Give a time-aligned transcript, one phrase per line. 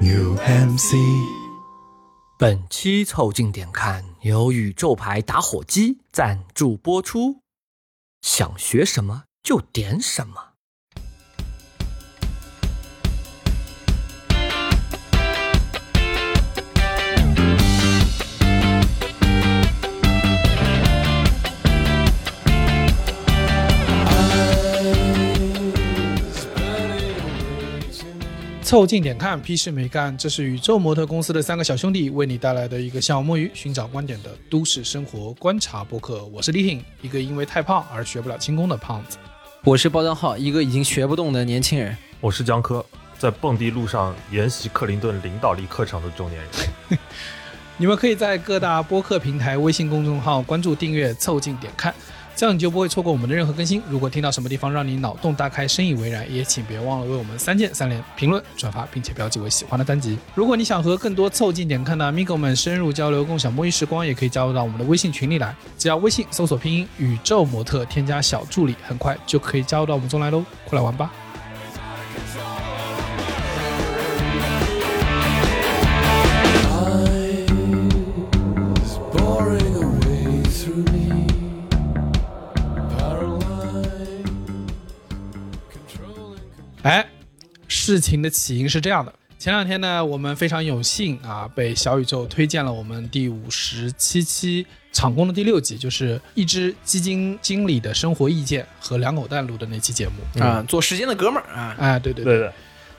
[0.00, 0.96] UMC。
[2.38, 7.42] 本期凑近点看由宇宙牌打火机赞助播出，
[8.22, 10.49] 想学什么就点什么。
[28.70, 30.16] 凑近点看，屁事没干。
[30.16, 36.24] 这是宇宙模特公司的三个小兄弟为你带来的一个小摸鱼寻找观点的都市生活观察播客。
[36.26, 39.18] 我是李挺，一个因为太胖而学不了轻功的胖子。
[39.64, 41.96] 我是包江浩，一个已经学不动的年轻人。
[42.20, 42.86] 我是江科，
[43.18, 46.98] 在蹦迪路上研习克林顿领导力课程的中年人。
[47.76, 51.92] 你们可以在各大播客平台、微信公众号关注、订阅“凑近点看”。
[52.40, 53.82] 这样你就不会错过我们的任何更新。
[53.86, 60.16] 如果听到什么地方让你脑洞大开、深以为然，也请别忘了为我们三键三连、评论、转发，并且标记为喜欢的单集。
[60.34, 65.54] 如果你想和更多凑近点看的 Migo 们深入交流、共享摸鱼时光，也可以加入到我们的微信群里来。
[65.76, 70.42] 只要微信搜索拼音“宇宙模特”，添加小助理，很快就可以加入到我们中来喽！
[70.64, 71.12] 快来玩吧！
[86.82, 87.06] 哎，
[87.68, 89.12] 事情的起因是这样的。
[89.38, 102.52] 前两天呢，我们非常有幸啊，被小宇宙推荐了我们第五十七期场工的第六集，就是一只基金经理的生活意见和两口蛋录的那期节目啊，做时间的哥们儿啊，哎，对对对的，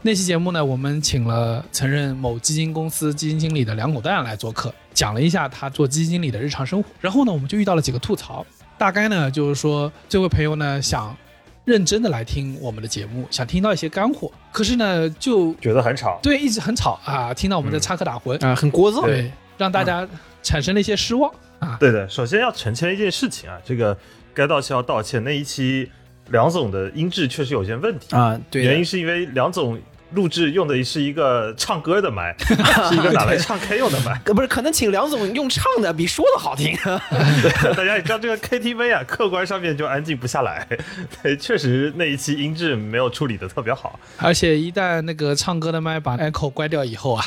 [0.03, 6.89] 那期节目呢，我们请了曾任某基金公司基金经理的两口蛋来做客，讲了一下他做基金经理的日常生活。
[6.99, 8.45] 然后呢，我们就遇到了几个吐槽，
[8.77, 11.17] 大概呢就是说，这位朋友呢想。
[11.65, 18.43] 认真的来听我们的节目，想听到一些干货，可是呢，就觉得很吵，对，一直很吵啊，听到我们在插科打诨。
[18.45, 20.07] 啊，很聒噪，对，让大家
[20.41, 21.77] 产生了一些失望啊。
[21.79, 23.97] 对的，首先要澄清一件事情啊，这个
[24.33, 25.89] 该道歉要道歉，那一期
[26.29, 28.16] 梁总的音质确实有些问题。
[28.16, 29.79] 啊，对，原因是因为梁总。
[30.13, 32.35] 录制用的是一个唱歌的麦，
[32.89, 34.19] 是一个拿来唱 K 用的麦。
[34.25, 36.77] 不是，可能请梁总用唱的比说的好听。
[37.75, 40.67] 大家也知道这个 KTV 啊，客观上面就安静不下来。
[41.23, 44.00] 对，确实那一期音质没有处理的特别好。
[44.17, 47.25] 而且一旦那个唱歌的麦把 echo 关掉以后啊，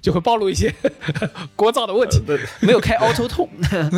[0.00, 0.72] 就会暴露一些
[1.56, 2.20] 聒噪的问题。
[2.26, 3.48] 对，没有开 auto tone。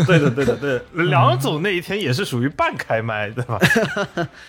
[0.07, 0.81] 对的，对的，对。
[1.07, 3.59] 梁总那一天也是属于半开麦，对吧？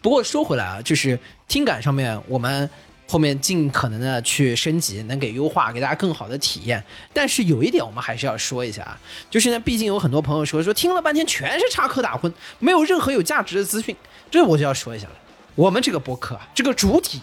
[0.02, 2.70] 不过说回来啊，就是听感上面我们。
[3.08, 6.84] 后面尽可能的去升级，能给优化，给大家更好的体验。
[7.14, 13.96] 但是有一点我们还是要说一下啊，就是呢，毕竟有很多朋友说说听了半天全是插科打诨，没有任何有价值的资讯，
[14.30, 15.14] 这我就要说一下了。
[15.56, 17.22] 我们这个博客啊，这个主体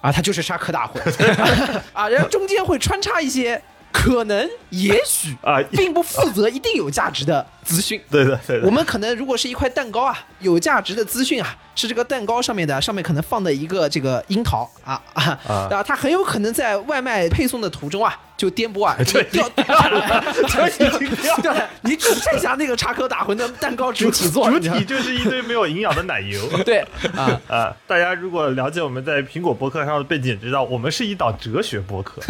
[0.00, 1.00] 啊，它就是插科打诨
[1.94, 8.00] 啊，然后中间会穿插一些可能、也许啊，并不负责、一定有价值的资讯。
[8.10, 8.66] 对的，对的。
[8.66, 11.56] 我们可能如果是一块蛋糕啊，有价值的资讯啊。
[11.76, 15.82] 是这个蛋糕上面的，上面可能放的一个这个樱桃啊啊 啊！
[15.82, 18.96] 它很有可能在外卖配送的途中啊，就颠簸啊，
[19.32, 19.64] 掉掉
[21.42, 26.48] 掉了，你只剩下那个插科打诨的蛋糕主体做，主体就是一堆没有营养的奶油。
[26.64, 26.78] 对
[27.16, 27.76] 啊啊！
[27.88, 32.22] 大家如果了解我们在苹果博客上的背景，知道我们是一档哲学博客，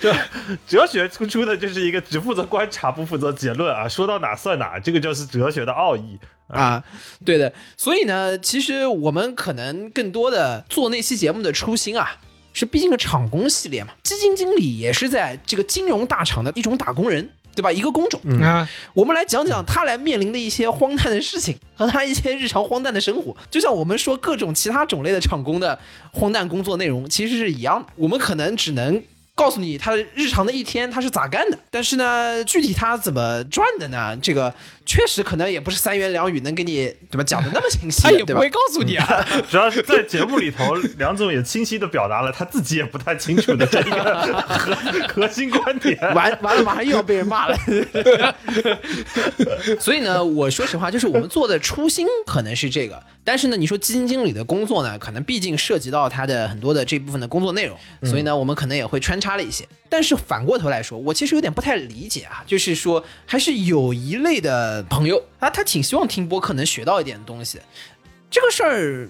[0.00, 0.12] 就
[0.66, 6.18] 哲学突出的就是一个只负责观察不负责结论啊，说到哪算哪，这个就是哲学的奥义。
[6.46, 6.82] 啊，
[7.24, 12.16] 对的，所以呢，其实我们可能更多的做那期节目的初心啊，
[12.52, 17.70] 是毕竟个厂工系列嘛，基金经理也是在这个金融大厂的一种打工人，对吧？
[17.70, 25.78] 一个工种啊，我们来讲讲他来面临的一些荒诞的事情和他一些日常荒诞的生活，就像我们说各种其他种类的厂工的
[26.12, 29.00] 荒诞工作内容，其实是一样的，我们可能只能。
[29.40, 34.14] 告诉你他日常的一天他是咋干的，但是呢，具体他怎么赚的呢？
[34.20, 34.54] 这个
[34.90, 39.24] 确实可能也不是三言两语能给你怎么讲的那么清晰，他也不会告诉你啊。
[39.48, 44.74] 主要是在节目里头，梁总也清晰的表达了他自己也不太清楚的这个核
[45.06, 45.96] 核心观点。
[46.12, 47.56] 完完了，马上又要被人骂了。
[49.78, 53.00] 所以呢，我说实话，就是我们做的初心可能是这个。
[53.22, 59.64] 但是呢，你说基金经理的工作呢，可能毕竟涉及到他的很多的这部分的工作内容，所以呢，我们可能也会穿插了一些。
[59.88, 67.60] 但是反过头来说，我其实有点不太理解啊，就是说还是有一类的朋友啊，他挺希望听播客能学到一点东西，
[68.30, 69.08] 这个事儿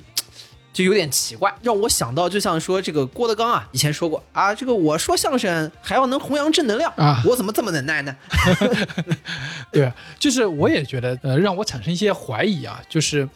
[0.73, 8.17] 就有点奇怪，让我想到就像说这个郭德纲啊，以前说过啊，这个我说相声还要能弘扬正能量啊，我怎么这么能耐呢？
[9.73, 13.29] 对，就是我也觉得呃，让我产生一些怀疑啊，就是。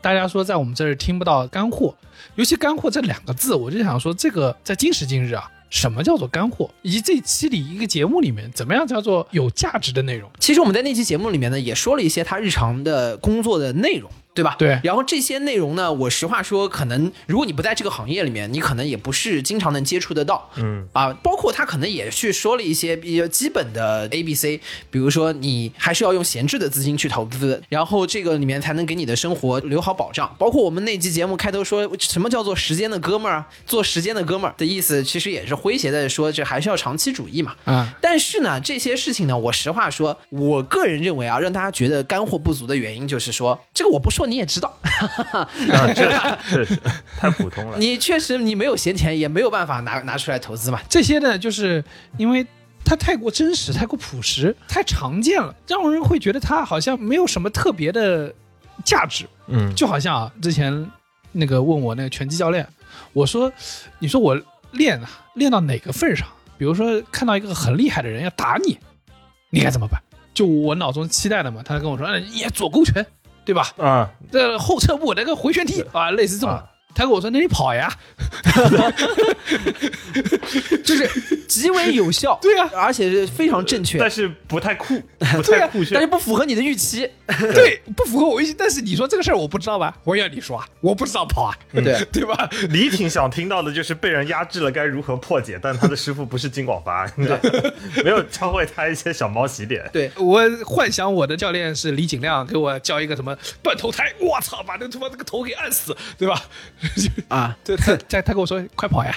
[0.00, 1.94] 大家说在我们这儿听不到干货，
[2.34, 6.70] 尤其干货这两个字，我就想说，这个在今时今日啊，什么叫做干货？
[6.82, 10.30] 以及这期里一个节目里面，怎么样叫做有价值的内容？
[10.38, 14.10] 其实我们在那期节目里面呢，也说了一些他日常的工作的内容。
[14.34, 14.56] 对吧？
[14.58, 14.80] 对。
[14.82, 20.50] 然后这些内容呢，我实话说，可能如果你不在这个行业里面，你可能也不是经常能接触得到。
[20.56, 30.34] 嗯啊，包括他可能也去说了一些比较基本的 A、B、C，比如说你还是要用闲置的资金去投资，然后这个里面才能给你的生活留好保障。
[30.38, 37.54] 包括我们那期节目开头说什么叫做时间的哥们儿啊，做时间的哥们儿的意思，其实也是诙谐的说，这还是要长期主义嘛。
[37.64, 44.76] 啊，但是呢，这些事情呢，我实话说，我个人认为啊，让大家觉得干货不足的原因就是说，这个我不说你也知道。
[45.32, 45.48] 啊，
[45.94, 46.10] 这
[46.48, 46.78] 确实
[47.18, 47.78] 太普通了。
[47.78, 50.80] 你确实你没有闲钱，也没有办法拿拿出来投资嘛。
[50.88, 51.82] 这些呢，就是
[52.16, 52.46] 因为
[52.84, 58.32] 它太过真实、太过朴实、太常见了，让人会觉得它好像没有什么特别的
[58.84, 59.26] 价值。
[59.48, 60.90] 嗯，就好像啊，之前
[61.32, 62.66] 那个问我那个拳击教练，
[63.12, 63.52] 我说，
[63.98, 64.40] 你说我
[64.72, 66.26] 练啊，练到哪个份上？
[66.58, 68.78] 比如说看到一个很厉害的人要打你，
[69.50, 70.00] 你该怎么办？
[70.32, 71.60] 就我脑中期待的嘛。
[71.64, 73.04] 他跟我说，嗯，也左勾拳。
[73.44, 73.68] 对吧？
[73.78, 76.62] 啊，这后撤步那个回旋踢啊，类似这种。
[76.94, 77.90] 他跟我说：“那你跑呀，
[80.84, 81.08] 就是
[81.48, 85.00] 极为有效， 对呀，而且是非常正确，但是不太酷，
[85.36, 87.08] 不太酷炫，但是不符合你的预期，
[87.54, 88.54] 对，不符合我预期。
[88.56, 89.96] 但是你说这个事儿我不知道吧？
[90.04, 92.48] 我要你说，我不知道跑啊，对对吧？
[92.70, 97.10] 李挺想听到的就是被人压制了该如何破解，但他的师傅不是金广发，
[98.04, 99.88] 没有教会他一些小猫洗脸。
[99.92, 106.42] 对我幻想我的教练是李景亮，给我教一个什么断头台，我操，把那他妈这个头给按死，对吧？
[107.28, 109.14] 啊， 对，他 他他跟我说快跑呀！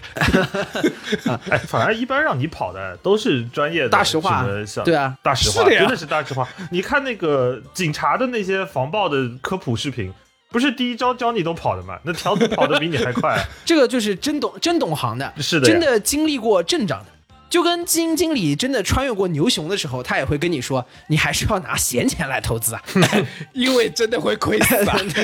[1.49, 4.45] 哎，反而一般让你跑的都是专业的大实话，
[4.83, 6.47] 对啊，大实话，是的呀，真的是大实话。
[6.71, 10.13] 你看那个警察的那些防暴的科普视频，
[10.49, 11.97] 不是第一招教你都跑的吗？
[12.03, 13.37] 那条子跑的比你还快。
[13.65, 17.14] 这个就是真懂真懂行的，是的，真的经历过阵仗的。
[17.55, 22.83] 就跟基金经理真的穿越过牛熊的时候，他也会跟你说，你还是要拿闲钱来投资啊，
[23.53, 24.99] 因为真的会亏死啊。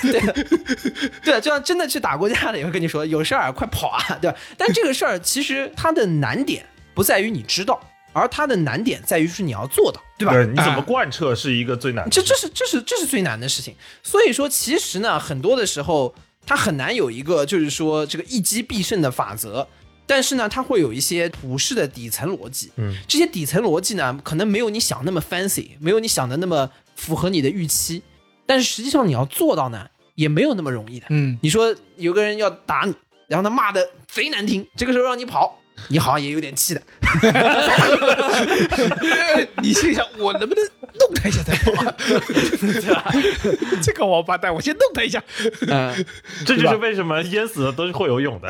[0.00, 0.20] 对，
[1.24, 4.36] 对，就像真的去打过架的也会跟你说，有事儿快跑啊， 对吧？
[4.56, 6.64] 但这个事儿其实它的难点
[6.94, 7.80] 不在于你知道，
[8.12, 10.32] 而它的难点在于是你要做到，对吧？
[10.32, 12.10] 对，你怎么贯彻是一个最难的。
[12.12, 13.74] 这这是这是这是最难的事情。
[14.04, 16.14] 所以说，其实呢，很多的时候
[16.46, 19.66] 它很难有一个就是说这个一击必胜的法则。
[20.10, 28.02] 但是呢，它会有一些普世的底层逻辑，嗯，这些底层逻辑呢，可能没有你想那么 fancy，没有你想的那么符合你的预期，
[28.44, 29.86] 但是实际上你要做到呢，
[30.16, 32.94] 也没有那么容易的，嗯，你说有个人要打你，
[33.28, 35.59] 然后他骂的贼难听，这个时候让你跑。
[35.88, 36.82] 你好像也有点气的，
[39.62, 40.62] 你心想我能不能
[40.98, 41.72] 弄他一下再跑？
[43.82, 45.20] 这个王八蛋，我先弄他一下。
[45.68, 46.04] 嗯，
[46.46, 48.48] 这就是为什么淹死的都是会游泳的。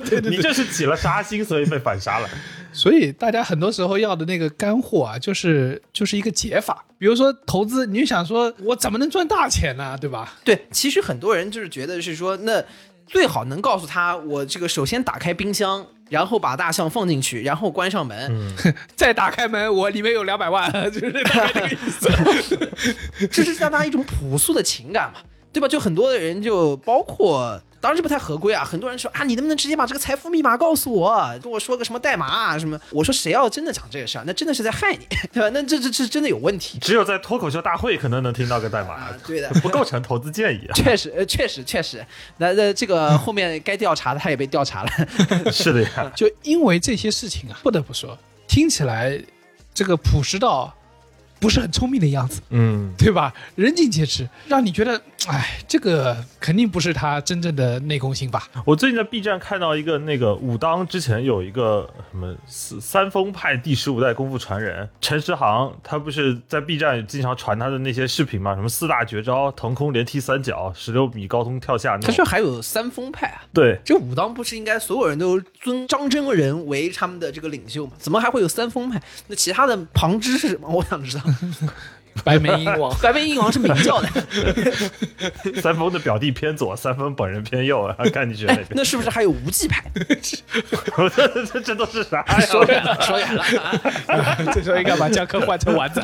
[0.00, 2.28] 对对，你这是起了杀心，所以被反杀了。
[2.72, 6.84] 所以大家很多时候要的那个干货啊，就是就是一个解法。
[6.98, 9.96] 比如说投资，你就想说我怎么能赚大钱呢？
[9.98, 10.34] 对吧？
[10.44, 12.62] 对，其实很多人就是觉得是说那。
[13.08, 18.54] 最好能告诉他，我这个首先打开冰箱，然后把大象放进去，然后关上门，
[18.94, 23.26] 再打开门，我里面有两百万， 就是这个意思。
[23.32, 25.20] 这是让他一种朴素的情感嘛，
[25.52, 25.66] 对吧？
[25.66, 27.60] 就很多的人，就包括。
[27.80, 28.64] 当然这不太合规啊！
[28.64, 32.78] 很多人说啊，你能不能直接把这个财富密码告诉我，跟我说个什么代码啊什么？
[32.90, 35.48] 我说谁要真的讲这个事儿，那真的是在害你， 对吧？
[35.52, 36.78] 那这这这真的有问题。
[36.80, 40.74] 只有在脱口秀大会可能能听到个代码，对的，不构成投资建议啊。
[40.76, 42.04] 确实，呃，确实确实，
[42.38, 44.90] 那那这个后面该调查的他也被调查了。
[45.52, 48.18] 是的呀，就因为这些事情啊，不得不说，
[48.48, 49.20] 听起来
[49.72, 50.74] 这个朴实到。
[51.40, 53.32] 不是很聪明的样子，嗯，对吧？
[53.54, 58.48] 人尽皆知，让你觉得，哎，这个肯定不是他真正的内功心法。
[58.64, 68.54] 我最近在 B 站看到一个那个武当之前有一个什么三三峰派第十五代功夫传人陈师航，他不是在 B 站经常传他的那些视频吗？
[68.54, 71.98] 什么四大绝招，腾空连踢三脚，十六米高空跳下。
[71.98, 73.42] 他说还有三峰派啊？
[73.52, 77.92] 对，这武当不是应该所有人都尊张真人为他们的这个领袖吗？
[77.98, 79.02] 怎么还会有三峰派？
[79.26, 80.68] 那其他的旁支是什么？
[80.68, 81.24] 我想知道。
[82.24, 84.08] 白眉鹰王，白眉鹰王是明教的。
[85.60, 88.68] 三丰的表弟偏左，三丰本人偏右啊，看你选哪边。
[88.70, 89.84] 那是不是还有无忌派？
[91.14, 92.40] 这这这都是啥呀？
[92.40, 93.44] 说远了，说远了。
[94.52, 96.02] 这时候应该把江科换成丸子。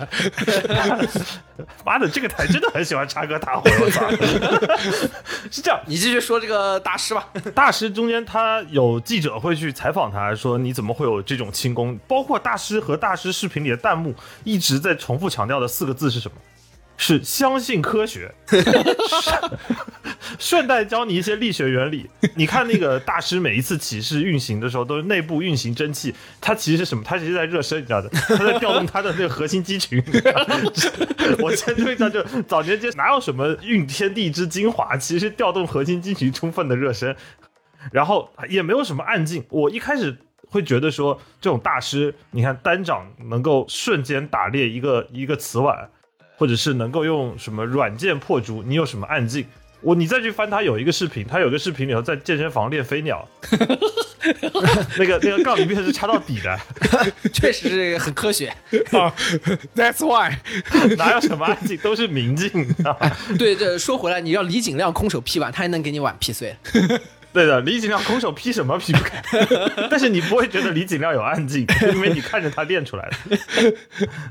[1.85, 4.11] 妈的，这个台真的很喜欢插歌打诨，我操！
[5.51, 7.29] 是这样，你继续说这个大师吧。
[7.55, 11.99] 大师中间他有记者会去采访他，说你怎么会有这种轻功？
[12.09, 16.37] 包括大师和大师视频里的弹幕一直在重复强调的四个字是什么？
[16.97, 19.59] 是相信科学，顺
[20.39, 22.09] 顺带教你一些力学原理。
[22.35, 27.03] 你看那个大师每一次起势运行的时候，都是内部运行蒸汽，它其实是什么？
[27.05, 30.03] 它其实在热身，你知道的，它在调动它的那个核心肌群。
[31.41, 37.15] 我先说一下，就早年间哪有什么运天地之精华，其实调动核心肌群充分的热身，
[37.93, 39.45] 然后也没有什么暗劲。
[39.51, 40.17] 我一开始。
[40.51, 45.91] 会觉得说这种大师，你看单掌能够瞬间打裂一个一个瓷碗，
[46.37, 49.47] 或者是能够用什么软件破竹，你有什么暗劲？
[49.81, 53.29] 我你再去翻他有一个视频，他有个视频里头在健身房练飞鸟，
[54.97, 56.59] 那个那个杠铃片是插到底的，
[57.35, 58.49] 确实是很科学。
[58.93, 59.15] 啊
[59.77, 60.39] ，That's why，
[60.97, 62.51] 哪有什么暗劲，都是明镜。
[63.39, 66.57] 对，这说回来，你让李景亮空手劈碗，他还能给你碗劈碎。
[67.35, 69.21] 对的，李景亮空手劈什么劈不开，
[69.91, 73.37] 但是你不会觉得李景亮有暗劲， 因为你看着他练出来的。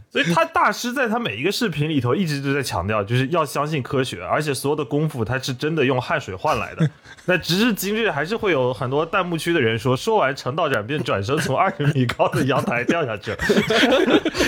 [0.10, 6.90] 所以他大师在他每一个视频里头一直都在强调，就是要相信科学，而且所有的功夫他是真的用汗水换来的。
[7.26, 13.38] 那直至今日，还是会有很多弹幕区的人说，说完成道斩便转身从二十米高的阳台掉下去了。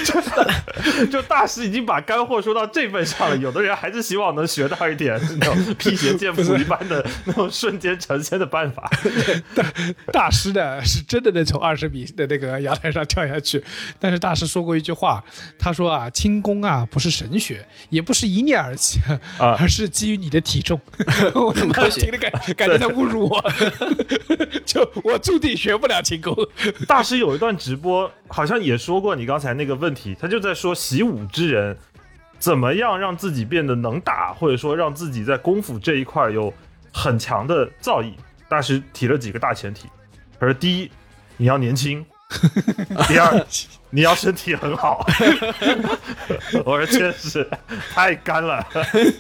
[0.06, 8.90] 就就大师已经把干货说到这份上了，有的人还是希望能学到一点那种辟邪剑谱一般的那种瞬间呈现的办法。
[9.56, 9.74] 大
[10.12, 13.64] 大师呢是真的能从二十米的那个阳台上跳下去，
[14.00, 15.24] 但是大师说过一句话，
[15.58, 19.00] 他说啊，轻功啊不是神学，也不是一念而起，
[19.38, 20.80] 啊 而是基于你的体重。
[21.34, 23.44] 我他妈科学听着感感觉在侮辱我，
[24.66, 26.36] 就我注定学不了轻功。
[26.88, 31.78] 大师有一段直播，好像也说过你刚才那个问题，他就在说习武之人
[32.38, 36.54] 怎么样让自己变得能打，或者说让自己在功夫这一块有
[36.92, 38.14] 很强的造诣。
[38.48, 39.88] 大师提了几个大前提，
[40.40, 40.92] 他说：第一，
[41.38, 42.04] 你要年轻；
[43.08, 43.46] 第二，
[43.90, 45.06] 你要身体很好。
[46.66, 47.48] 我说确实
[47.94, 48.66] 太干了。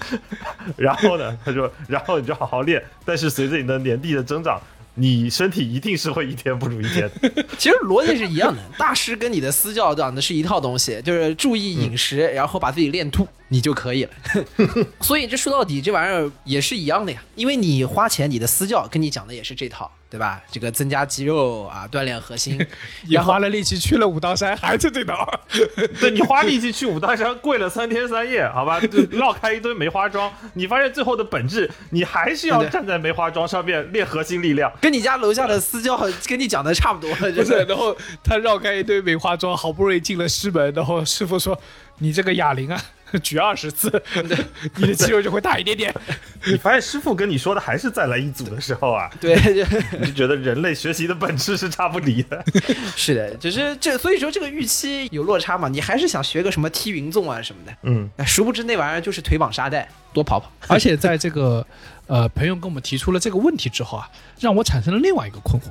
[0.77, 4.61] 然后呢，他说，然后你就好好练，但是随着你的年纪的增长。
[4.97, 14.11] 你身体一定是会一天不如一天的，其实逻辑是一样的，大师跟你的私教讲的是一套东西，就是注意饮食，然后把自己练吐，你就可以了。
[15.01, 20.41] 所以这说到底，这玩意儿也是一样的呀，因为你花钱，你的私教跟你讲的也是这套，对吧？
[20.51, 22.59] 这个增加肌肉啊，锻炼核心，
[23.07, 25.27] 也花了力气去了武当山，还是这套。
[25.99, 34.71] 对你花力气去武当山跪了三天三夜，好吧，就绕开一堆梅花桩，你发现最后的本质，你还是要站在梅花桩上面练核心力量。
[34.81, 41.57] 跟你家楼下的私教跟你讲的差不多，就是，然后他绕开一堆梅花桩，好不容易进了师门，然后师傅说
[41.99, 42.81] ：“你这个哑铃啊，
[43.23, 44.01] 举二十次，
[44.77, 45.93] 你的肌肉就会大一点点。
[46.45, 52.43] 你发现师傅跟你说的还是再来一组的时候啊，对，就你就觉得人类学习的本质是差不离的。
[52.95, 61.65] 是的，就是这，所以说这个预期有落差嘛，你还是想学个什么踢云纵啊什么的，嗯，哎殊不知那玩意儿就是腿绑沙袋，多跑跑。”而且在这个
[62.07, 65.65] 呃朋友跟我们提出了这个问题之后啊，让我产生了另外一个困惑，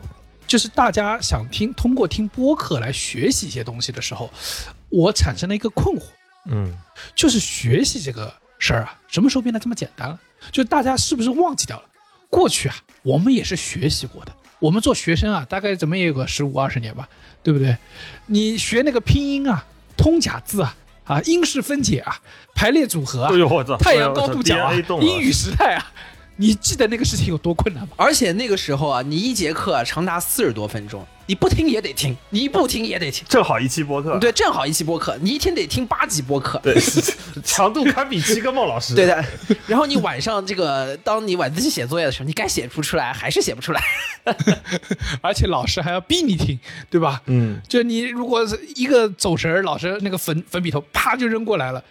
[0.47, 4.29] 就是大家想听通过听播客来学习一些东西的时候，
[4.89, 6.03] 我产生了一个困惑，
[6.47, 6.73] 嗯，
[7.15, 10.19] 就是学习这个事儿啊，什么时候变得这么简单了？
[10.53, 11.85] 就大家是不是忘记掉了？
[12.29, 14.33] 过去啊，我们也是学习过的。
[14.59, 17.09] 我们做学生啊，大概怎么也有个十五二十年吧，
[17.43, 17.77] 对不对？
[18.27, 19.65] 你学那个拼音啊、
[19.97, 20.75] 通假字啊、
[21.05, 22.19] 啊英式分解啊、
[22.55, 25.93] 排列组合啊哎、呦我操，太阳高度角啊英语时态啊，
[26.37, 27.91] 你记得那个事情有多困难吗？
[27.97, 33.25] 而且那个时候啊，你一节课、啊、长达四十多分钟，你不听也得听，你不听也得听。
[33.29, 36.59] 正好一期播客，对，正好一期播客，你一天得听八集播客。
[36.63, 36.77] 对，
[37.45, 38.95] 强度堪比七个孟老师。
[38.95, 39.25] 对的，
[39.67, 43.81] 然后你晚上这个，当你晚自习写作业的时候，你该写不出来还是写不出来。
[45.21, 46.59] 而且老师还要逼你听，
[46.91, 47.23] 对吧？
[47.27, 51.85] 嗯，就你如果是一个走神儿，老师那个粉粉笔头啪就扔过来了，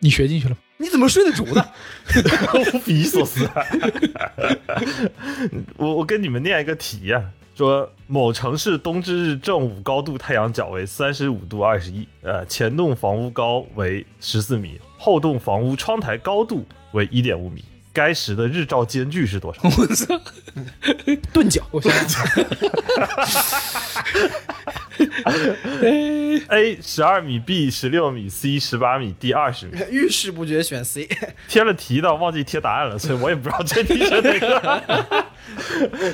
[0.00, 0.56] 你学进去了吗？
[0.76, 1.64] 你怎么睡得着呢？
[2.54, 3.64] 我匪夷所思、啊。
[5.76, 7.22] 我我跟你们念一个题啊，
[7.56, 17.64] 说某城市冬至日正午高度太阳角为三十五度二十一，呃，前栋房屋高为十四米，后栋房屋窗台高度为一点五米。
[17.92, 19.60] 该时的日照间距是多少？
[19.64, 20.20] 我操，
[21.32, 22.24] 钝角，我想想
[26.48, 29.78] ，A 十二米，B 十六米，C 十八米，D 二十米。
[29.90, 31.08] 遇事不决选 C。
[31.48, 35.26] 贴了题的忘记贴答案了，所以我也不知道这题是哪个。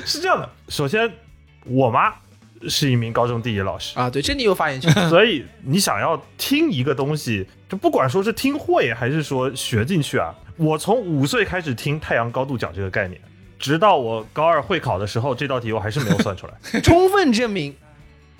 [0.05, 1.11] 是这样的，首先
[1.65, 2.13] 我妈
[2.67, 4.91] 是一名高中地理老师，啊，对，这你有发言权。
[5.09, 13.19] 所以你想要听一个东西，就不管说是听会还是说学进去啊，我从五岁开始听太阳高度角这个概念，
[13.59, 17.75] 直到我高二会考的时候，这道题我还是没有算出来， 充分证明，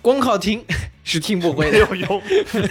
[0.02, 0.64] 光靠听
[1.04, 1.74] 是听不会的。
[1.74, 2.22] 没有用，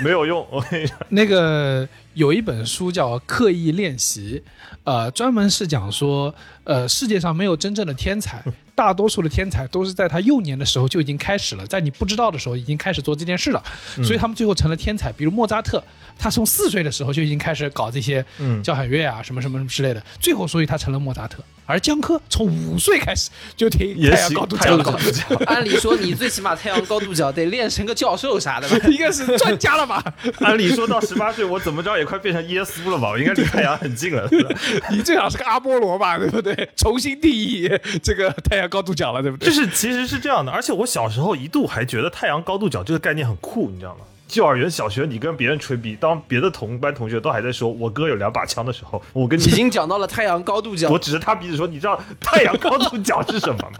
[0.02, 0.46] 没有用。
[0.50, 4.42] 我跟你讲，那个有一本书叫《刻意练习》，
[4.85, 8.42] 呃，专门是讲说，呃，世界上没有真正的天才，
[8.75, 13.62] 大多数的天才都是在他幼年的时候就已经开始了，在你不知道的时候已经开始做这件事了，
[14.02, 15.12] 所以他们最后成了天才。
[15.12, 15.83] 比如莫扎特，
[16.18, 21.42] 他从四岁的时候就已经开始搞这些嗯交响乐啊，什么什么什么之类的，最后所以他成了莫扎特。
[21.66, 24.76] 而江科从五岁开始就听也太阳高度角
[25.49, 28.76] 按理说你最起码太阳高度角得练成个教授啥的吧？
[28.90, 30.04] 应该是专家了吧？
[30.40, 33.11] 按理说到十八岁，我怎么着也快变成耶稣了吧？
[33.11, 34.28] 我应该离太阳很近了。
[34.90, 36.68] 你最好是个阿波罗吧，对不对？
[36.76, 37.70] 重新定义
[38.02, 39.49] 这个太阳高度角了，对不对？
[39.49, 44.00] 就是其实是这样的，而且我小时候一度还觉得太阳高度角这个概念很酷，你知道吗？
[44.34, 53.78] 幼儿园、小学，你跟别人吹逼，当别的同班同学都还在说我哥有两把枪的时候，我跟你已经讲到了太阳高度角我指着他鼻子说：“你知道太阳高度角是什么吗？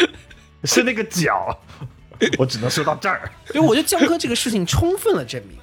[0.64, 1.56] 是那个角。”
[2.38, 3.30] 我只能说到这儿。
[3.46, 5.58] 所以我觉得江哥这个事情充分了证明，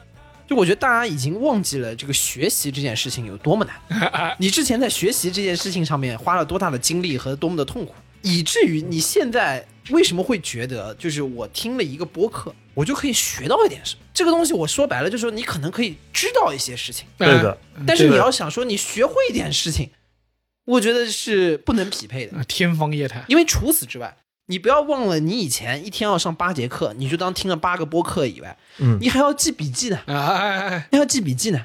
[0.50, 4.34] 就我觉得大家已经忘记了这个学习这件事情有多么难。
[4.40, 14.02] 你之前在学习这件事情上面花了多大的精力和多么的痛苦，以至于你现在为什么会觉得，就是我听了一个播客，我就可以学到一点什么？
[14.12, 19.92] 这个东西我说白了，就是说你可能可以知道一些事情，对的，但是你要想说你学会一点事情，
[20.66, 22.36] 我觉得是不能匹配的。
[22.36, 23.24] 啊天方夜谭。
[23.28, 24.18] 因为除此之外，
[24.50, 31.64] 你不要忘了，你以前一天要上八节课，你就当听了八个播客以外，嗯你还要记笔记呢，哎哎哎，你还要记笔记呢，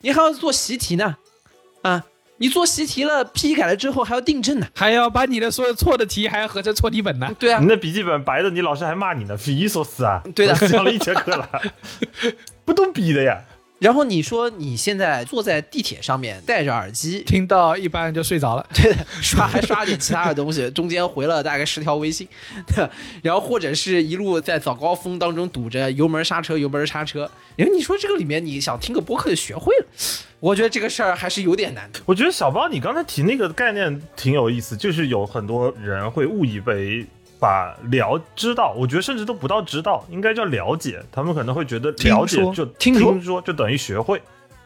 [0.00, 1.16] 你还要做习题呢，
[1.82, 2.02] 啊，
[2.38, 7.30] 你做习题了，批改了之后还要订正呢，还要把你的所有错的题还要合成错题本呢。
[7.38, 10.22] 对啊你，那笔记本白的，你老师还骂你呢，匪夷所思啊！
[10.34, 11.46] 对的我讲了一节课了，
[12.64, 13.42] 不动笔的呀。
[13.82, 18.64] 然后你说你现在坐在地铁上面戴着耳机，听到一般就睡着了。
[18.72, 22.28] 对的，刷还刷点其他的东西，中间回了大概十条微信，
[22.68, 22.88] 对？
[23.24, 27.28] 然后或者是一路在早高峰当中堵着油门刹车，油门刹车。
[27.56, 29.86] 然后你说这个里面你想听个播客就学会了，
[30.38, 31.98] 我觉得这个事儿还是有点难的。
[32.06, 37.04] 我觉得小包你刚才提那个概念挺有意思，就是有很多人会误以为
[37.42, 41.02] 把了知道，我觉得甚至都不到知道，应该叫了解。
[41.10, 43.10] 他们可能会觉得了解就听说。
[43.10, 44.22] 听说就等于学会，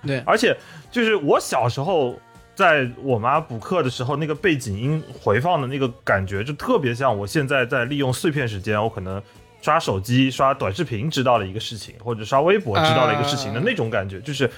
[0.06, 0.54] 对，而且
[0.90, 2.14] 就是我小时候
[2.54, 9.22] 在我妈补课的时候，那个背景音回放的那个感觉，就特别像我现在在利用碎片时间，我可能
[9.62, 13.54] 刷手机、刷短视频知道了一个事情，或者刷微博知道了一个事情。
[13.54, 13.62] 的啊。
[13.64, 14.50] 那种感觉，就是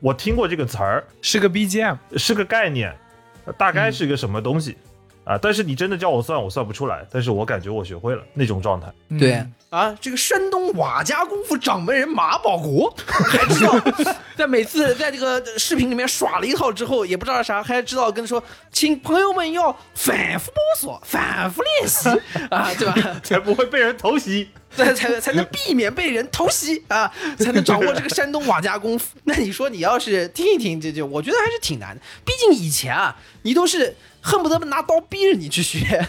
[0.00, 2.96] 我听过这个词儿，是个 BGM，是个概念，
[3.44, 4.78] 呃大概是个什么东西。
[5.26, 5.36] 啊！
[5.42, 7.04] 但是你真的叫我算，我算不出来。
[7.10, 8.86] 但是我感觉我学会了那种状态。
[9.08, 13.74] 嗯对啊，这个山东瓦家功夫掌门人马保国还知道，
[14.36, 22.08] 在每次在这个视频里面耍了一套之后，也不知道啥，还知道跟说，请朋友们要反复摸索、反复练习
[22.48, 23.20] 啊，对吧？
[23.22, 24.48] 才不会被人偷袭。
[24.84, 29.16] 才才才能避免被人偷袭啊， 才能掌握这个山东瓦家功夫。
[29.24, 32.02] 那你说你要是听一听，这就我觉得还是挺难的。
[32.24, 36.06] 毕竟以前啊，你都是恨不得拿刀逼着你去学，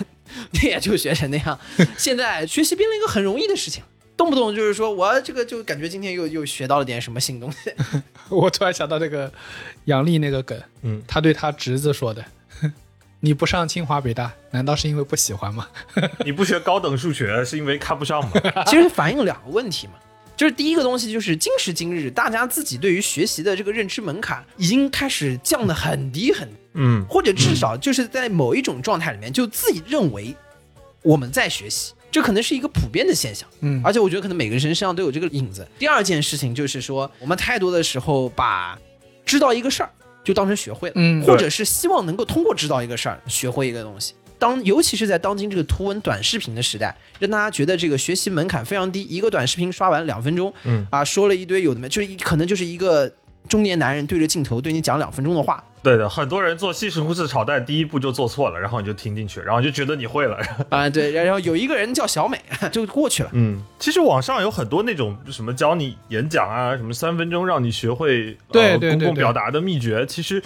[0.52, 1.60] 你也就学成那样。
[1.98, 3.84] 现在学习变了一个很容易的事情，
[4.16, 7.58] 动不动就是说我这个就感觉今天又又学到了点什么新东西。
[8.30, 9.32] 我突然想到那个
[9.86, 12.24] 杨笠那个梗，嗯，他对他侄子说的
[13.20, 15.68] ：“你不上清华北大，难道是因为不喜欢吗
[16.24, 18.32] 你不学高等数学是因为看不上吗？
[18.68, 19.94] 其实反映两个问题嘛。
[20.36, 30.36] 就是第一个东西，就是今时今日，大家自己对于学习的这个认知门槛已经开始降得很低很低嗯，或者至少就是在某一种状态里面，就自己认为
[31.02, 33.50] 我们在学习，这可能是一个普遍的现象。
[33.62, 35.68] 嗯而且我觉得可能每个人身上都有这个影子。
[35.80, 38.78] 第二件事情就是说，我们太多的时候把
[39.26, 39.90] 知道一个事儿
[40.28, 41.24] 就当成学会了，嗯。
[41.24, 44.14] 或者是希望能够通过知道一个事儿学会一个东西。
[44.38, 50.86] 当尤其是在当今这个图文短视频的时代，让大家觉得这个学习门槛非常低，一个短视频刷完两分钟，嗯。
[50.92, 53.10] 啊，说了一堆有的没，就是一可能就是一个
[53.48, 60.38] 中年男人对着镜头对你讲两分钟的话，对的，很多人做西式胡子炒蛋第一步就做错了，然后你就听进去，然后就觉得你会了。
[60.70, 62.38] 啊，对，然后有一个人叫小美，
[62.72, 63.30] 就过去了。
[63.34, 70.44] 嗯，其实网上有很多那种什么教你演讲啊，什么三分钟让你学会呃、对对对对公共表达的秘诀，其实。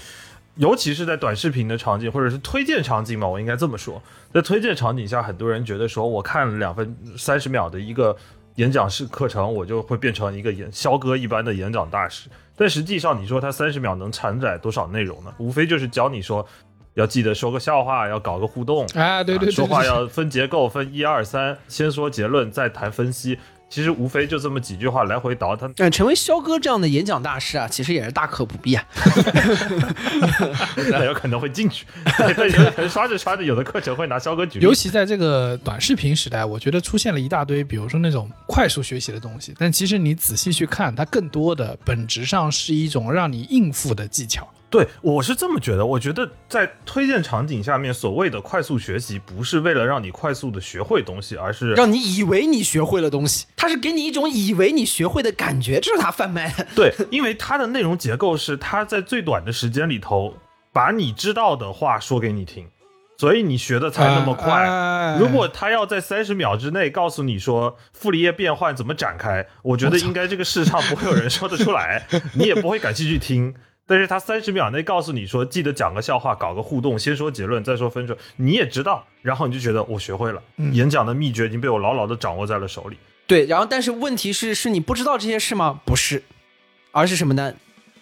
[0.55, 3.99] 尤其是在短视频的场景，或者是推荐场景嘛，我应该这么说。
[4.33, 8.15] 在推荐场景下，很多人觉得说，我看了两分三十秒的一个
[8.61, 12.29] 演讲式课程，我就会变成一个演肖哥一般的演讲大师。
[12.55, 15.33] 但实际上，你说他三十秒能承载多少内容呢？
[15.39, 16.45] 无非就是教你说，
[16.93, 23.39] 要记得说个笑话，要搞个互动，啊，对对对，说话要分结构，分一二三，先说结论，再谈分析。
[23.71, 25.73] 其实无非就这么几句话来回倒腾。
[25.77, 28.83] 嗯，成为肖哥这样的演讲大师啊，其实也是大可不必啊。
[30.91, 31.85] 那有可能会进去，
[32.35, 34.65] 但有可能刷着刷着，有的课程会拿肖哥举例。
[34.65, 44.45] 尤其在这个短视频时代，我觉得出现了一大堆，比如说那种快速学习的东西，但其实你仔细去看，它更多的本质上是一种让你应付的技巧。
[44.71, 45.85] 对，我是这么觉得。
[45.85, 56.65] 我觉得在推荐场景下面，所谓的快速学习，不是为了让你快速的学会东西，而是让你以为你学会了东西，它是给你一种以为你学会的感觉，这是他贩卖的。
[56.73, 60.33] 对， 因为它的内容结构是它在最短的时间里头
[60.71, 62.65] 把你知道的话说给你听，
[63.17, 64.53] 所以你学的才那么快。
[64.69, 73.53] 哎如果他要在三十秒之内告诉你说傅里叶变换怎么展开，我觉得应该这个世上不会有人说得出来， 你也不会感兴趣听。
[73.91, 82.95] 但是他三十秒内告诉你说，记得讲个笑话，搞个互动，先说结论，再说分数，你也知道，然后你就觉得我学会了，演讲的秘诀已经被我牢牢的掌握在了手里。
[83.27, 85.81] 对，然后但是问题是，是你不知道这些事吗？
[85.83, 86.23] 不是，
[86.93, 87.53] 而是什么呢？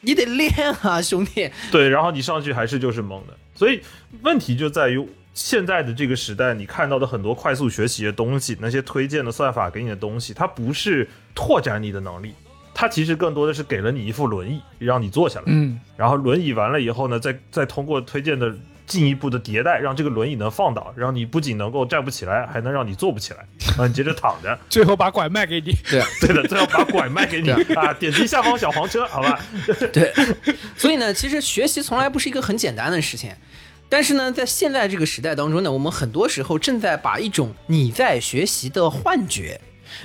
[0.01, 0.51] 你得练
[0.83, 1.49] 啊，兄弟。
[1.71, 3.81] 对，然后你上去还是就是懵的，所以
[4.21, 12.35] 问题就在于现在的这个时代，你看到的很多快速学习的东西，那些推荐的算法给你的东西，它不是拓展你的能力，
[12.79, 18.55] 它其实更多的是给了你一副轮椅，让你坐下来，嗯，然后轮椅完了以后呢，再再通过推荐的
[18.87, 23.39] 进一步的迭代，让这个轮椅能放倒，让你不仅能够站不起来，还能让你坐不起来，
[23.77, 25.73] 啊，你接着躺着，最后把拐卖给你。
[25.91, 29.37] 对 对的， 最后把拐卖给你啊，点击下方小黄车，好吧？
[29.91, 30.13] 对，
[30.77, 33.29] 所以呢，其实学习从来不是一个很简单的事情。
[33.89, 39.59] 但是呢，在现在这个时代当中呢，我们很多时候正在把一种你在学习的幻觉，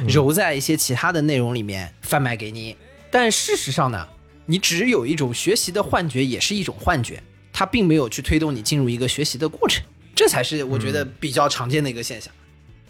[0.09, 2.77] 揉在一些其他的内容里面贩卖给你。
[3.11, 4.09] 但事实上呢，
[4.47, 12.33] 你只有一种学习的幻觉，也是一种幻觉，它并没有去推动你进入一个学习的过程，这才是我觉得比较常见的一个现象。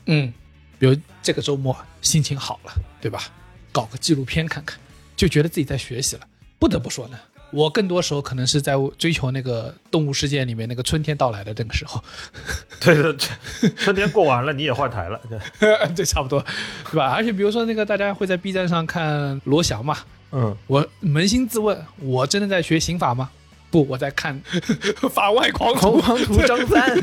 [0.06, 0.32] 嗯，
[0.78, 3.30] 比如这个周末心情好了，对吧？
[3.70, 4.78] 搞个纪录片看看，
[5.16, 6.26] 就觉得自己在学习了。
[6.58, 7.18] 不得不说呢，
[7.54, 12.02] 我更多时候可能是在追求那个动物世界里面那个春天到来的那个时候，
[12.80, 15.20] 对 对，春天过完了，你也换台了，
[15.60, 16.44] 对这差不多，
[16.90, 17.12] 对吧？
[17.12, 19.96] 而且比如说那个大家会在 B 站上看罗翔嘛，
[20.32, 20.56] 嗯。
[20.66, 23.30] 我扪心自问，我真的在学刑法吗？
[23.70, 24.40] 不，我在看
[25.12, 26.00] 法外狂徒。
[26.00, 26.96] 狂徒张三，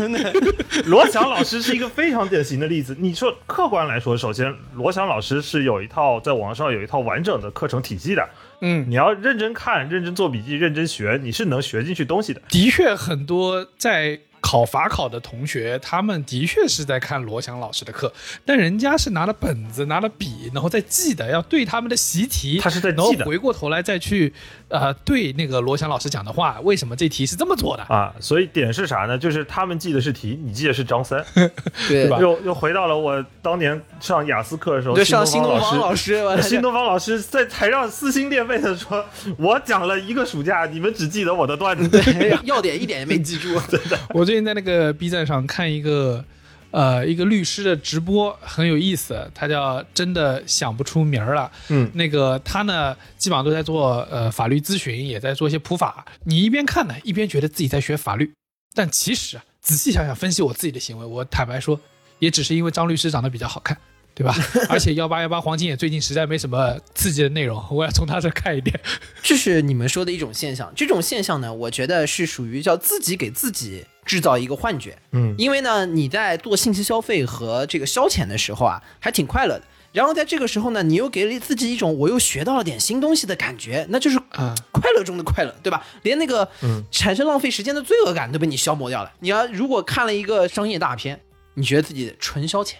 [0.85, 2.95] 罗翔老师是一个非常典型的例子。
[2.97, 8.25] 你说客观来说，首先罗翔老师是有一套在网上有一套完整的课程体系的，
[8.61, 12.41] 嗯，你要认真看、认真做笔记、认真学，你是能学进去东西的。
[12.47, 18.11] 的确，很多在考法考的同学，他们的确是在看罗翔老师的课，
[18.45, 24.33] 但人家是拿了本子、拿了笔，然后在记的，要对他们的习题，他是在记然后的回过头来再去
[24.67, 27.83] 呃对那个罗翔老师讲的话，为什么这题是这么做的？
[27.83, 29.17] 啊，所以点是啥呢？
[29.17, 31.23] 就是他们记的是题，你记的是张三，
[31.87, 36.11] 对吧 又又回到了我当年上雅思课的时候，对，上新东方老师。
[36.41, 39.05] 新东方老师在台上撕心裂肺的说
[39.37, 43.59] ：“我讲了一个暑假，你们只记得我的段子。”对要点一点也没记住。
[43.69, 46.23] 真的我最近在那个 B 站上看一个，
[46.71, 49.29] 呃，一个律师的直播，很有意思。
[49.35, 51.51] 他叫真的想不出名儿了。
[51.67, 56.05] 嗯，那个他呢，基本上都在做呃法律咨询，也在做一些普法。
[56.23, 58.31] 你一边看呢，一边觉得自己在学法律，
[58.73, 61.77] 但其实啊，仔细想想分析我自己的行为，我坦白说，
[62.19, 63.77] 也只是因为张律师长得比较好看。
[64.13, 64.35] 对吧？
[64.69, 68.79] 而且幺八幺八黄金也最近实在没什么刺激的内容， 我要从他这看一点。
[69.23, 70.71] 这是你们说的一种现象。
[70.75, 74.97] 这种现象呢，我觉得是属于叫自己给自己制造一个幻觉。
[75.11, 79.63] 嗯，因为呢，你在做信息消费和这个消遣的时候啊，还挺快乐的。
[79.93, 85.85] 然后在这个时候呢，你又给了自己一种我又学到了点新东西的感觉，那就是啊快乐中的快乐，对吧？
[86.03, 86.49] 连那个
[86.89, 89.11] 产生浪费时间的罪恶感都被你消磨掉了。
[89.19, 91.19] 你要如果看了一个商业大片，
[91.55, 92.75] 你觉得自己纯消遣，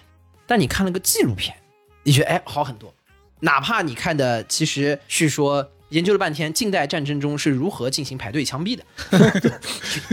[0.52, 1.56] 但你看了个纪录片，
[2.02, 2.94] 你觉得哎好很多。
[3.40, 8.84] 哪怕你看的其实是说研究了半天近代战争中是如何进行排队枪毙的，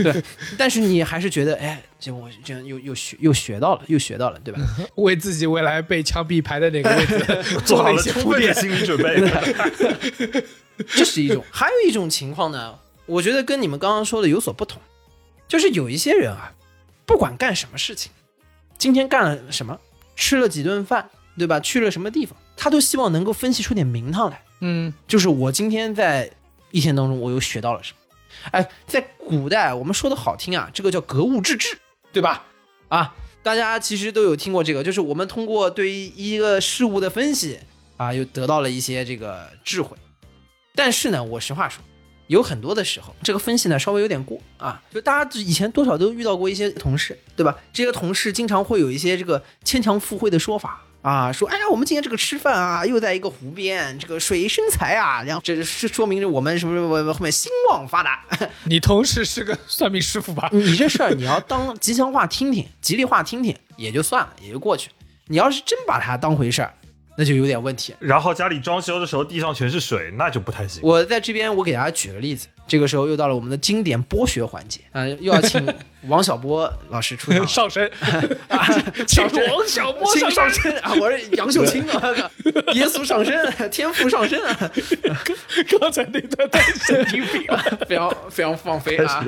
[0.02, 0.24] 对，
[0.56, 4.60] 但是你还是觉得哎，这我这样又又学又学到了，又学到了，对吧？
[4.94, 8.54] 为自己未来被枪毙排在哪个位置 做好了充分的铺垫。
[8.54, 10.42] 心理 准备。
[10.88, 14.80] 这是一种，还有一种情况呢，我觉得跟你们刚刚说的有所不同，
[15.46, 16.54] 就是有一些人啊，
[17.04, 18.10] 不管干什么事情，
[18.78, 19.78] 今天干了什么，
[20.20, 21.58] 吃了几顿饭，对吧？
[21.58, 24.42] 去了什么地方，他都希望能够分析出点名堂来。
[24.60, 26.30] 嗯，就是我今天在
[26.70, 27.98] 一天当中，我又学到了什么？
[28.50, 31.78] 哎，在古代我们说的好听啊，这个叫格物致知，
[32.12, 32.44] 对吧？
[32.88, 37.58] 啊，大家其实都有听过这个，就是我们通过对于一个事物的分析
[37.96, 39.96] 啊，又得到了一些这个智慧。
[40.74, 41.82] 但是呢，我实话说，
[42.30, 44.80] 有很多的时候，这个分析呢稍微有点过啊。
[44.94, 47.56] 就大家以前多少都遇到过一些同事，对吧？
[47.72, 58.24] 这些同事经常会有一些这个牵强附会的说法啊，说哎呀，我们今天这个吃饭啊，又在一个湖边，这个水生财啊，然后这是说明着我们什么什么后面兴旺发达。
[58.66, 60.48] 你同事是个算命师傅吧？
[60.52, 64.90] 你这事儿你要当吉祥话听听，吉利话听听也就算了，也就过去。
[65.26, 66.72] 你要是真把它当回事儿，
[67.20, 67.94] 那就有点问题。
[67.98, 70.80] 然后家里装修的时候地上全是水，那就不太行。
[70.82, 72.48] 我在这边，我给大家举个例子。
[72.66, 75.60] 这个时候又到了我们的经典剥削环节啊、又要请
[76.08, 77.44] 王小波老师出场。
[77.46, 77.84] 上身，
[78.48, 78.64] 啊，
[79.06, 80.94] 请王小波上上身啊！
[80.94, 82.00] 我是杨秀清啊，
[82.72, 84.70] 耶稣上身，天赋上身啊，
[85.78, 87.58] 刚才那段太神经病了。
[87.86, 89.26] 非常非常放飞啊！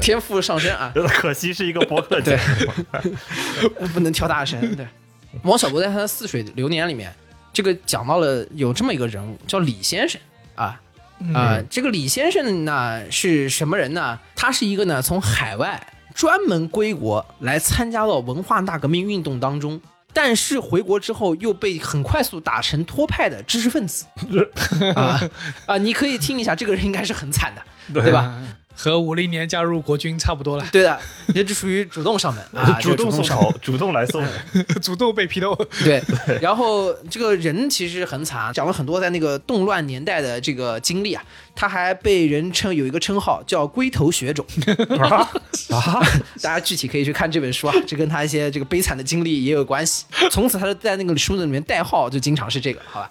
[0.00, 2.38] 天赋上身啊，可惜是一个博客节
[3.02, 4.76] 目，不能跳大神。
[4.76, 4.86] 对，
[5.44, 7.10] 王小波在他的《似水流年》里面，
[7.52, 10.20] 这个讲到了有这么一个人物叫李先生
[10.54, 10.80] 啊。
[11.32, 14.18] 啊、这个李先生呢是什么人呢？
[14.34, 15.80] 他是一个呢从海外
[16.12, 19.80] 专门归国来参加到文化大革命运动当中，
[20.12, 24.04] 但是回国之后又被很快速打成托派的知识分子
[24.96, 25.20] 啊
[25.66, 25.78] 啊！
[25.78, 27.62] 你可以听一下，这个人应该是很惨的，
[28.02, 28.42] 对吧？
[28.74, 30.98] 和五零年加入国军差不多了，对的，
[31.34, 33.24] 也就属于主动上门 啊，主动送
[33.60, 34.24] 主动来送。
[34.82, 35.54] 主动被批斗。
[35.84, 36.02] 对，
[36.40, 41.22] 然后这个人其实很惨，啊，讲了很多在那个动乱年代的这个经历啊，
[41.54, 44.44] 他还被人称有一个称号叫“龟头血种”
[44.98, 45.28] 啊
[45.70, 46.00] 啊，
[46.40, 50.04] 大家具体可以去看这本书啊，这跟他一些这个悲惨的经历也有关系。
[50.30, 53.10] 从此他就在那个书里面代号就经常是这个，好吧？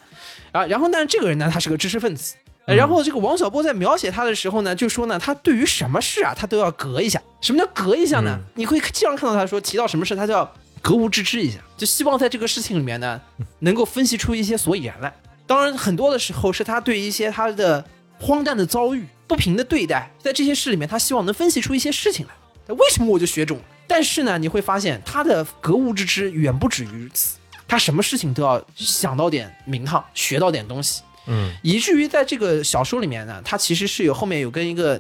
[0.52, 2.36] 啊，然后呢，这个人呢，他是个知识分子。
[2.72, 7.22] 呃然后这个王小波在描写他的时候呢，就说呢，他对于什么事啊，他都要隔一下。
[7.42, 8.40] 什么叫隔一下呢？
[8.56, 10.50] 你会经常看到他说提到什么事，他就要
[10.82, 13.20] 格物致知一下，就希望在这个事情里面呢，
[13.60, 15.14] 能够分析出一些所以然来。
[15.46, 17.84] 当然，很多的时候是他对一些他的
[18.20, 22.32] 荒诞的遭遇、不平的对待，在这些事里面，他希望能分析出一些事情来。
[22.68, 23.64] 那为什么我就学种了？
[23.88, 31.02] 但是呢，你会发现他的格物致知远不止于此，他什么事情都要想到点名堂，学到点东西。
[31.28, 35.00] 嗯，以至于在这个小说里面呢，他其实是有后面有跟一个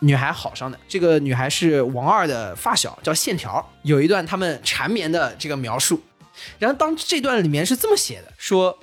[0.00, 0.78] 女孩好上的。
[0.88, 3.66] 这个女孩是王二的发小，叫线条。
[3.82, 6.00] 有一段他们缠绵的这个描述。
[6.58, 8.78] 然后当这段里面是这么写的：说，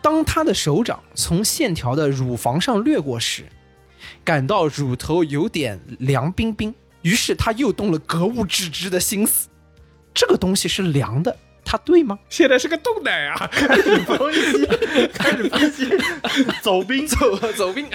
[0.00, 3.44] 当他的手掌从线条的乳房上掠过时，
[4.24, 9.48] 感到乳头有点凉冰冰，于是他又动了格物致知的心思。
[10.14, 12.18] 这个东西是凉的，它对吗？
[12.30, 13.46] 现在是个冻奶啊！
[13.46, 14.66] 分析，
[15.12, 15.57] 开始分析，
[16.68, 17.88] 走兵，走走兵。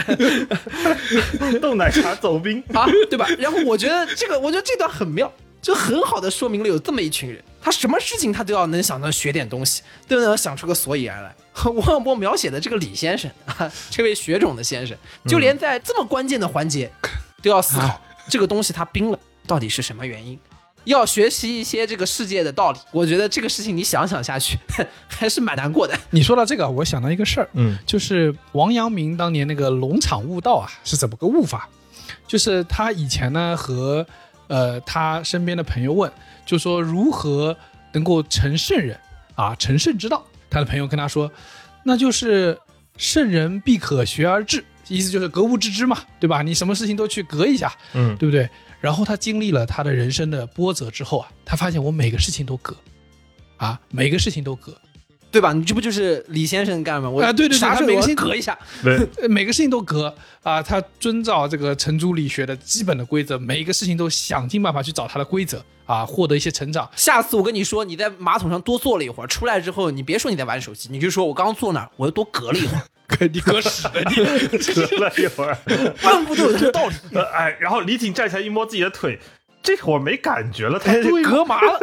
[1.61, 2.59] 冻奶茶走兵。
[2.73, 3.27] 啊，对吧？
[3.37, 5.31] 然后我觉得这个，我觉得这段很妙，
[5.61, 11.35] 就很好的说明了有这么一群人，他什么事情他都要能想到学点东西，都能想出个所以然来。
[11.65, 16.91] 王小波描写的这个李先生啊，这位学种的先生，就连在这么关键的环节
[17.43, 20.39] 都要思考 这个东西它冰了到底是什么原因。
[20.85, 24.57] 要学习一些这个世界的道理，我觉得这个事情你想想下去，
[25.07, 25.97] 还是蛮难过的。
[26.09, 31.69] 你说到这个，我想到一个事儿，嗯，就是王阳明当年那个龙场悟道啊，是怎么个悟法？
[32.27, 34.05] 就是他以前呢和
[34.47, 36.11] 呃他身边的朋友问，
[36.45, 37.55] 就说如何
[37.93, 38.97] 能够成圣人
[39.35, 40.25] 啊，成圣之道。
[40.49, 41.31] 他的朋友跟他说，
[41.83, 42.57] 那就是
[42.97, 46.41] 圣人必可学而至，意思就是格物致知嘛，对吧？
[46.43, 48.47] 你什么事情都去格一下，嗯，对不对？
[48.83, 52.75] 然后他经历了他的人生的波折之后啊，他发现我每个事情都隔，
[53.55, 54.77] 啊，每个事情都隔，
[55.31, 55.53] 对吧？
[55.53, 57.09] 你这不就是李先生干吗？
[57.09, 58.59] 我啊对对对他每个星隔一下，
[59.29, 66.89] 每个事情都隔啊，他遵照这个程朱理学的基本的规则，每一个事情都想尽办法去找他的规则啊，获得一些成长。
[66.97, 72.83] 下次我跟你说，你在马桶上多坐了一会儿，出来之后，你别说你在玩手机，你就说我刚坐那儿，我又多隔了一会儿，
[73.31, 74.15] 你搁屎了你！
[74.73, 75.57] 隔了一会儿，
[76.03, 76.95] 万物都有它的道理。
[77.13, 79.19] 呃哎，然后李挺站起来一摸自己的腿，
[79.61, 81.79] 这会儿没感觉了，他隔麻了，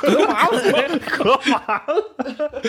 [0.00, 0.98] 隔麻了。
[1.18, 2.62] 隔麻了，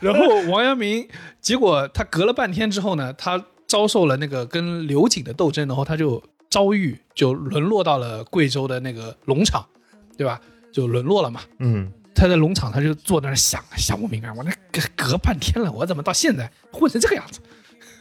[0.00, 1.08] 然后王阳明，
[1.40, 9.64] 结果他隔了半天之后呢，他遭受了那个跟刘瑾的斗争，然后他就遭遇，就沦落到了贵州的那个龙场，
[10.16, 10.40] 对吧？
[10.72, 11.40] 就沦落了嘛。
[11.60, 17.40] 嗯，他在农场，他就坐那儿想想不明白，我那隔隔半天了，我怎么到现在混成这个样子？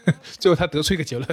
[0.38, 1.28] 最后他得出一个结论：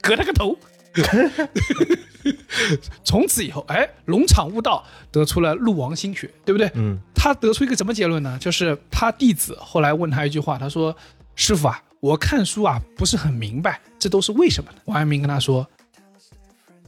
[0.00, 0.56] 隔了个头。
[3.02, 6.70] 从此以后，哎，农场悟道，得出了鹿王心学，对不对？
[6.74, 8.38] 嗯，他得出一个什么结论呢？
[8.40, 10.96] 就是他弟子后来问他一句话，他说
[11.34, 15.68] ：“师傅啊，我看书啊不是很明白，这都是为什么呢？”王阳明跟他说：“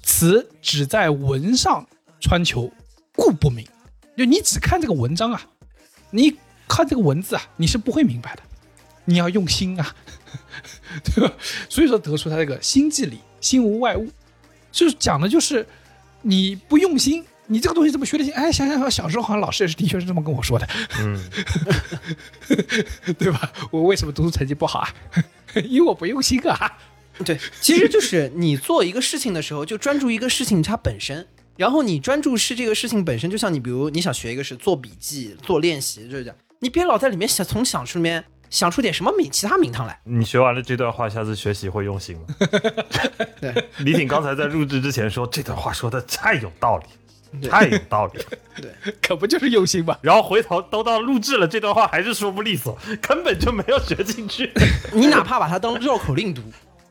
[0.01, 1.85] 此只在文上
[2.21, 2.73] 穿求，
[3.13, 3.67] 故不明。
[4.17, 5.47] 就你只看这个文章啊，
[6.11, 8.43] 你看这个文字啊，你是不会明白的。
[9.09, 9.95] 你要用心啊，
[11.05, 11.33] 对吧？
[11.69, 14.11] 所以说得出他这个心即理，心无外物，
[14.73, 15.65] 就是讲的就是
[16.23, 18.33] 你不用心你这个东西怎么学得进？
[18.35, 21.23] 哎，想想想，小时候好像老师也是的确是这么跟我说的，嗯，
[23.17, 23.53] 对吧？
[23.71, 24.89] 我为什么读书成绩不好啊？
[25.69, 26.77] 因为我不用心啊。
[27.25, 31.27] 对，其实就是你做一个事情的时候，就专注一个事情它本身。
[31.57, 36.37] 然后你专注是这个事情本身，就像你比如你想学一个是做笔记、做练习，就是这样。
[36.59, 40.01] 你别老在里面想，从想出里面想出点什么名其他名堂来。
[40.05, 42.23] 你学完了这段话，下次学习会用心吗？
[43.41, 48.25] 对，李挺刚才在录制之前说这段话说的太有道理，太有道理了。
[48.57, 48.95] 对。
[49.03, 49.99] 可不就是用心嘛？
[50.01, 54.51] 然后回头都到录制了，这段话还是说不利索，根本就没有学进去。
[54.93, 56.41] 你哪怕把它当绕口令读，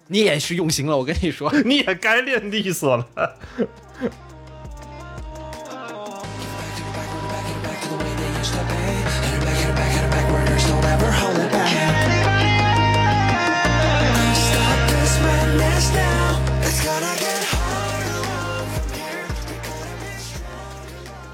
[0.08, 0.96] 你也是用心了。
[0.96, 3.08] 我跟你说， 你也该练利索了。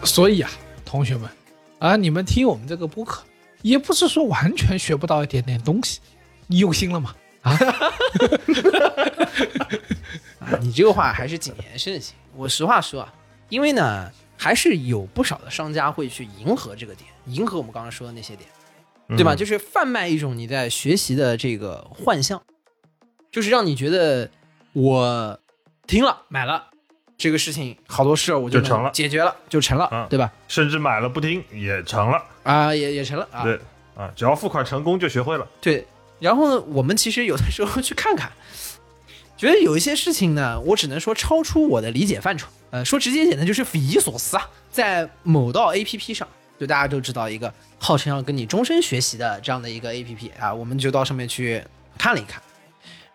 [0.03, 0.51] 所以啊，
[0.83, 1.29] 同学们
[1.79, 3.23] 啊，你们听我们这个播客，
[3.61, 6.01] 也不是说完全学不到一点点东西，
[6.47, 7.15] 你用心了吗？
[7.41, 7.57] 啊，
[10.59, 12.13] 你这个话还是谨言慎行。
[12.35, 13.13] 我实话说啊，
[13.47, 14.11] 因为呢，
[14.41, 18.49] 还是有不少的商家会去迎合这个点，迎合我们刚刚说的那些点，
[19.09, 19.35] 对吧？
[19.35, 22.41] 就是贩卖一种你在学习的这个幻象，
[23.31, 24.31] 就是让你觉得
[24.73, 25.39] 我
[25.85, 26.69] 听了买了
[27.19, 30.33] 这个事情，好多事儿我就成了解决了，就成了，嗯对吧？
[30.47, 32.23] 甚至买了不听也成了。
[32.41, 33.59] 啊，也也成了啊，对
[33.95, 35.47] 啊，只要付款成功就学会了。
[35.61, 35.85] 对，
[36.19, 38.31] 然后呢，我们其实有的时候去看看，
[39.37, 42.47] 觉得有一些事情呢，我只能说超出我的理解范畴。
[42.71, 44.49] 呃，说直接一点呢，就是匪夷所思啊。
[44.71, 46.27] 在某道 APP 上，
[46.59, 51.63] 就大家都知道一个号称要跟你终身学习的这样的一个 APP 啊，我们就到上面去
[51.97, 52.41] 看了一看。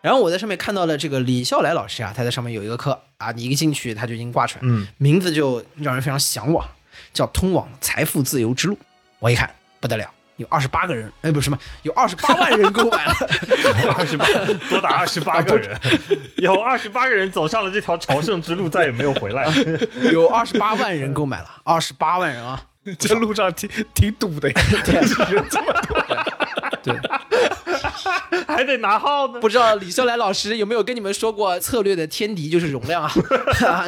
[0.03, 6.69] 然后我在上面看到了这个李笑来老师啊，他在上面有一个课啊，你一进去他就已经挂出来，嗯，名字就让人非常向往，
[7.13, 8.75] 叫《通往财富自由之路》。
[9.19, 13.15] 我一看不得了，有二十八个人，哎，不是什么，有二十八万人购买了。
[13.97, 14.27] 二十八，
[14.69, 15.79] 多达二十八个人，
[16.37, 19.47] 有二十八个人走上了这条朝圣之路，再也没有回来。
[20.13, 22.63] 有二十八万人购买了，二十八万人啊！
[22.99, 24.61] 这路上挺挺堵的呀。
[26.87, 26.97] 对，
[28.47, 29.41] 还得拿号呢。
[29.41, 33.11] 不知道李笑来老师有没有跟你们说过策略的天敌就是容量 啊？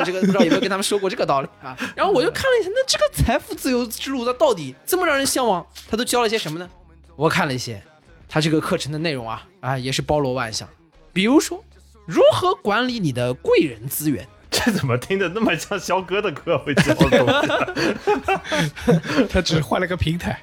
[0.05, 1.77] 这个不知道有没有跟他们说过这个道理啊？
[1.95, 5.65] 然后我就看了一下，那这个财富自由之路它到底这么让人向往？
[5.91, 6.69] 他都教了些什么呢？
[7.17, 7.83] 我看了一些，
[8.29, 10.69] 他这个课程的内容啊啊也是包罗万象，
[11.13, 11.65] 比如说
[12.07, 14.27] 如何管理你的贵人资源。
[14.65, 19.27] 这怎么听着那么像肖哥的课会教的东西？
[19.31, 20.43] 他只是换了个平台，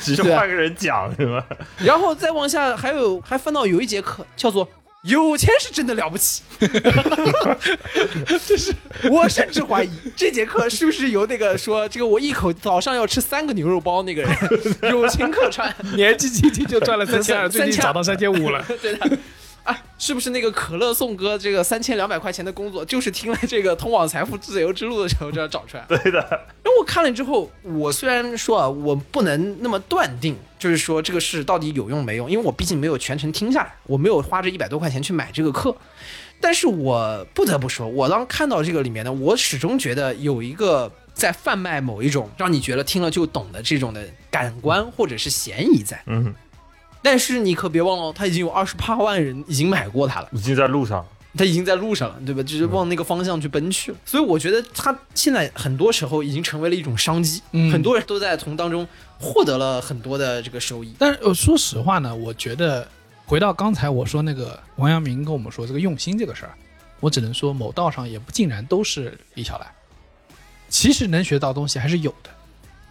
[0.00, 1.44] 只是换个人讲是吧？
[1.78, 4.68] 然后再往下还有还翻到有一节课叫做
[5.04, 6.42] “有钱是真的了不起”，
[8.46, 8.74] 这 是
[9.10, 14.30] 我甚至怀疑这节课是不是由那个说这个我一口早上要吃三个牛肉包那个人
[14.90, 18.64] 友情客串，年纪轻轻就赚了三千二，最近三千涨到三千五了。
[18.82, 19.18] 对的。
[19.64, 25.84] 啊，是不是那个可乐颂哥这个三千两百块钱的工作，就是听了这个通往财富自由之路的时候这样找出来？
[25.88, 35.76] 对的，因为我看了之后，我虽然说啊，我不能那么断定，就是说这个事到底有用没用，因为我毕竟没有全程听下来，我没有花这一百多块钱去买这个课。
[36.42, 46.02] 但是我不得不说，我当看到这个里面呢，我始终觉得有一个在贩卖某一种让你觉得听了就懂的这种的感官或者是嫌疑在。
[46.06, 46.34] 嗯，
[47.02, 50.28] 但是你可别忘了，他已经有二十八万人已经买过它了。
[50.32, 51.06] 已经在路上了。
[51.38, 52.42] 他已经在路上了，对吧？
[52.42, 53.98] 就是往那个方向去奔去了。
[54.04, 58.84] 所以我觉得他现在很多时候已经成为了一种商机，嗯很多人都在从当中
[59.20, 60.92] 获得了很多的这个收益。
[60.98, 62.86] 但是呃说实话呢，我觉得
[63.26, 66.52] 回到刚才我说那个王阳明跟我们说这个用心这个事儿，
[66.98, 69.72] 我只能说某道上也不尽然都是李小来，
[70.68, 72.30] 其实能学到东西还是有的。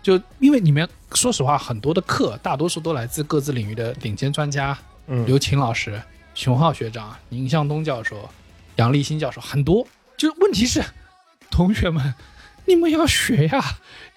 [0.09, 6.01] 就因为里面说实话，很多的课大多数都来自各自领域的顶尖专家，嗯刘琴老师、
[6.33, 8.27] 熊浩学长、宁向东教授、
[8.77, 9.85] 杨立新教授，很多。
[10.17, 10.83] 就问题是，
[11.51, 12.15] 同学们，
[12.65, 13.63] 你们要学呀，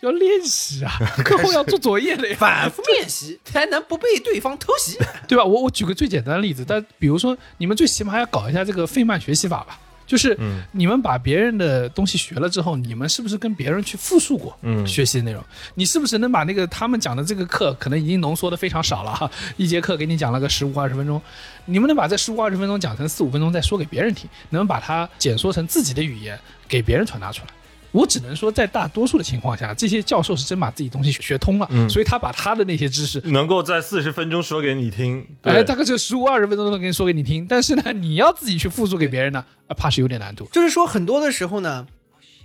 [0.00, 4.96] 要练习啊， 课后要做作业的呀，反复练习 才能不被对方偷袭。
[5.28, 5.44] 对吧？
[5.44, 9.78] 我我举个最简单的例子，但比如说你们最起码要搞一下这个费曼学习法吧，
[10.12, 15.42] 就是嗯你们把别人的东西学了之后，你们是不是跟别人去复述过嗯学习的内容？
[15.75, 21.18] 你是不是能把那个他们讲的这个课可能已经浓缩的非常少了哈，一节课给你讲了个十五二十分钟，
[21.64, 26.38] 你们能把这十五二十分钟讲成四五分钟再说给别人听，能把它简缩成自己的语言
[26.69, 27.48] 给别人传达出来？
[27.93, 40.49] 我只能说，在大多数的情况下，这些教授是真把自己东西学通了，嗯所以他把他的那些知识能够在四十分钟说给你听，对哎，大概就十五二十分钟都能给你说给你听，但是呢，你要自己去复述给别人呢，啊， 怕是有点难度。
[40.53, 41.87] 就是说，很多的时候呢，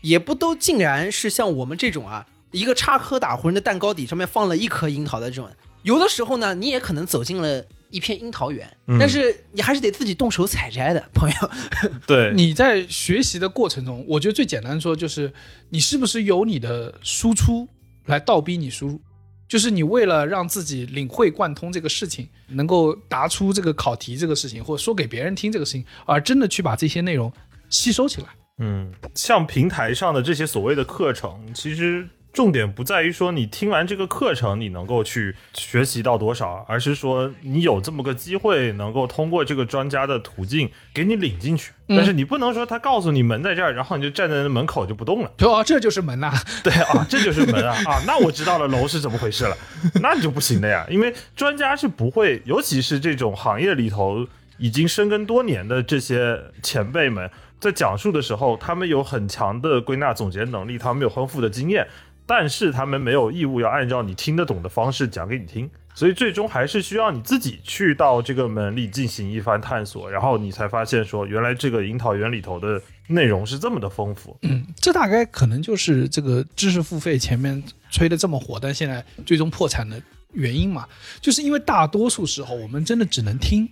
[0.02, 5.50] 也不都竟然是像我们这种啊，一个插科打诨的蛋糕底上面放了一颗樱桃的这种。
[5.84, 11.36] 有的时候呢，你也可能走进了一片樱桃园，嗯但是你还是得自己动手采摘的，朋友。
[12.06, 15.32] 对，你在学习的过程中，我觉得最简单说就是
[15.70, 17.68] 你是不是由你的输出
[18.06, 19.00] 来倒逼你输入，
[19.48, 27.32] 就是你为了让自己领会贯通这个事情，能够答出这个考题这个事情，或者说给别人听这个事情，而真的去把这些内容
[27.70, 28.28] 吸收起来。
[28.60, 32.08] 嗯，像平台上的这些所谓的课程，其实
[32.38, 41.72] 重点不在于说你听完这个课程你能够去学习到多少，而是说你有这么个机会，能够通过这个专家的途径给你领进去。
[41.88, 45.32] 但是你不能说他告诉你门在这儿，然后你就站在那门口就不动了。
[45.36, 46.32] 对啊，这就是门呐、
[46.64, 48.04] 对啊，这就是门啊 啊！
[48.06, 49.58] 那我知道了楼是怎么回事了，
[50.00, 54.28] 那你就不行的呀，因为专家是不会，尤其是这种行业里头
[54.60, 57.28] 已经深耕多年的这些前辈们，
[57.60, 61.88] 在讲述的时候，他们有很强的归纳总结能力，他们有丰富的经验，
[62.28, 65.68] 但是他们没有义务要按照你听得懂的方式讲给你听。
[65.96, 74.38] 所以最终还是需要你自己去到这个门里进行一番探索，然后你才发现说，原来这个樱桃园里头的内容是这么的丰富。
[74.44, 80.00] 嗯，这大概可能就是这个知识付费前面吹的这么火，但现在最终破产的
[80.34, 80.88] 原因嘛，
[81.20, 83.68] 就是因为大多数时候我们真的只能听，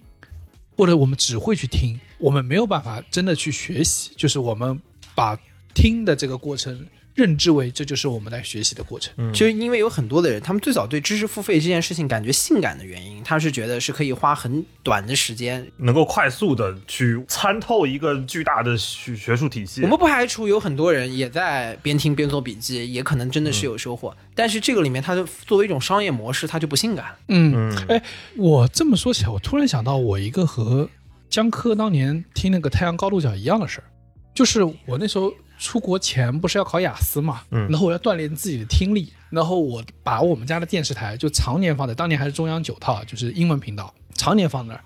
[0.75, 4.81] 或者我们只会去听，我们没有办法真的去学习，就是我们
[5.13, 5.37] 把
[5.75, 9.33] 听的这个过程认知为这就是我们在学习的过程。
[9.33, 15.65] 就是因为有很多的人，他们最早对知识付费这件事情感觉性感的原因，他是觉得是可以花很短的时间。
[15.77, 19.81] 能够快速的去参透一个巨大的学学术体系。
[19.81, 24.15] 我们不排除有很多人也在边听边做笔记，也可能真的是有收获。
[24.35, 27.15] 但是这个里面，它的作为一种商业模式，它就不性感。
[27.29, 28.03] 嗯，哎，
[28.35, 30.89] 我这么说起来，我突然想到我一个和
[31.29, 33.87] 江科当年听那个太阳高度角一样的事儿，
[34.33, 44.83] 就是我那时候出国前不是要考雅思嘛，嗯然后我要锻炼自己的听力，然后我把我们家的电视台就常年放在，当年还是中央九套，就是英文频道，常年放那儿，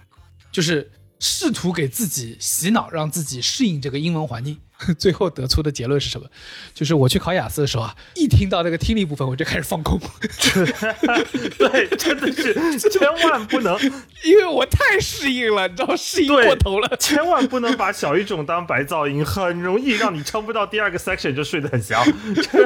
[0.52, 4.58] 就是试图给自己洗脑，让自己适应这个英文环境。
[4.98, 6.28] 最后得出的结论是什么？
[6.74, 10.00] 就是我去考雅思的时候啊，一听到那个听力部分，我就开始放空。
[11.60, 12.54] 对，真的是
[12.90, 13.78] 千万不能，
[14.24, 16.96] 因为我太适应了，你知道，适应过头了。
[16.98, 22.04] 千万不能把小语种当白噪音，很容易让你撑不到第二个 section 就睡得很香。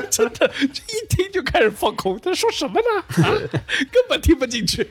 [0.09, 2.19] 真的，一听就开始放空。
[2.19, 3.23] 他说什么呢？
[3.23, 3.33] 啊，
[3.91, 4.87] 根本听不进去。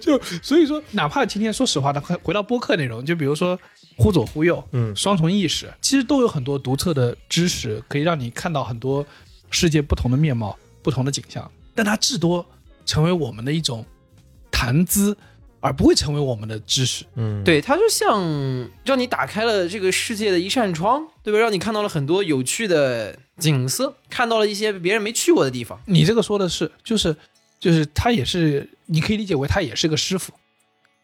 [0.00, 3.58] 就所以说，哪怕今天说实话的，回到播客内容，就比如说
[3.96, 9.04] 忽左忽右，嗯双重意识，其实都有很多独特的知识，可以让你看到很多
[9.50, 11.50] 世界不同的面貌、不同的景象。
[11.74, 12.44] 但它至多
[12.84, 13.84] 成为我们的一种
[14.50, 15.16] 谈资，
[15.60, 17.04] 而不会成为我们的知识。
[17.16, 18.22] 嗯，对，它就像
[18.84, 21.38] 让你打开了这个世界的一扇窗，对吧？
[21.38, 25.78] 让你看到了很多有趣的景色，看到了一些别人没去过的地方。
[25.86, 27.14] 你这个说的是，就是
[27.58, 30.32] 就是他也是，你可以理解为他也是个师傅，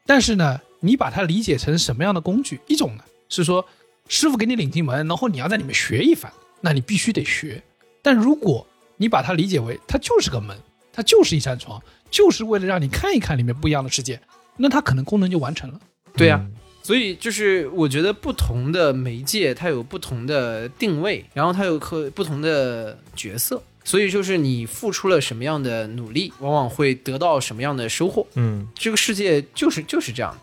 [0.07, 2.61] 但是呢，你把它理解成什么样的工具？
[2.67, 3.65] 一种呢是说
[4.09, 6.31] 师傅给你领进门，然后你要在里面学一番，
[6.61, 7.63] 那你必须得学。
[8.03, 8.67] 但如果
[8.97, 10.57] 你把它理解为它就是个门，
[10.93, 11.81] 它就是一扇窗，
[12.11, 14.21] 就是为了让你看一看里面不一样的世界，
[14.57, 15.81] 那它可能功能就完成了。
[16.15, 16.45] 对呀、
[16.83, 28.27] 所以就是我觉得不同的媒介它有不同的定位，然后它有可不同的角色，所以就是你付出了什么样的努力，往往会得到什么样的收获。
[28.35, 30.41] 嗯这个世界就是就是这样的。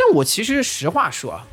[0.00, 1.46] 但我其实实话说啊，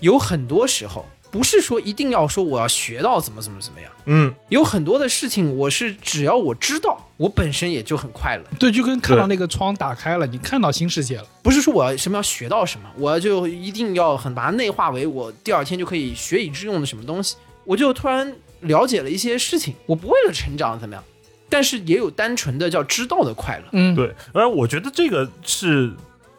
[0.00, 8.44] 有很多时候不是说一定要说我要学到怎么怎么怎么样，嗯，有很多的事情我是只要我知道，我本身也就很快乐。
[8.58, 11.26] 对，就跟看到那个窗打开了，你看到新世界了。
[11.42, 17.36] 不是说我要什么要学到什么，我就一定要很把它内化为我第二天就可以学以致用的什么东西。
[17.64, 21.02] 我就突然了解了一些事情，我不为了成长怎么样，
[21.48, 23.64] 但是也有单纯的叫知道的快乐。
[23.72, 25.92] 嗯，对，而我觉得这个是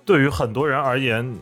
[0.05, 1.35] 对于很多人而言，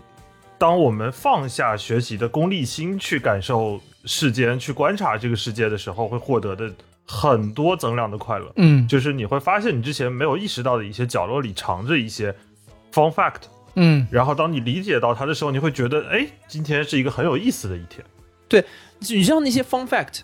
[0.64, 6.74] 当我们放下学习的功利心去感受世间、去观察这个世界的时候，会获得的
[7.06, 8.50] 很多增量的快乐。
[8.56, 12.34] 嗯就是你会发现你之前没有意识到的一些角落里藏着一些
[12.94, 13.42] fun fact，
[13.76, 18.02] 嗯，然后当你理解到它的时候，你会觉得，哎，今天是一个很有意思的一天。
[18.48, 18.64] 对
[19.00, 20.22] 你像那些 fun fact，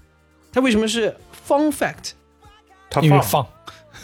[0.53, 1.13] 它为什么是
[1.45, 2.11] fun fact？
[2.89, 3.45] 它因为放，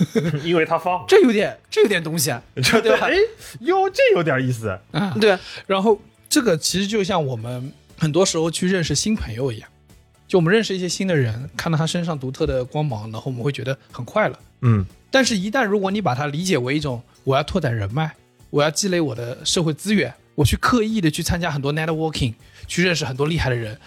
[0.01, 3.13] 放 因为它放，这有点这有点东西啊，这对吧哎
[3.61, 4.77] 哟，这有点意思。
[4.91, 5.97] 啊，对啊，然后
[6.35, 9.69] 这个其实就像我们很多时候去认识新朋友一样，
[10.27, 14.37] 就我们认识一些新的人，看到他身上独特的光芒，然后我们会觉得很快乐。
[14.59, 18.11] 嗯但是，一旦如果你把它理解为一种我要拓展人脉，
[18.49, 22.33] 我要积累我的社会资源，我去刻意的去参加很多 networking，
[22.67, 23.79] 去认识很多厉害的人，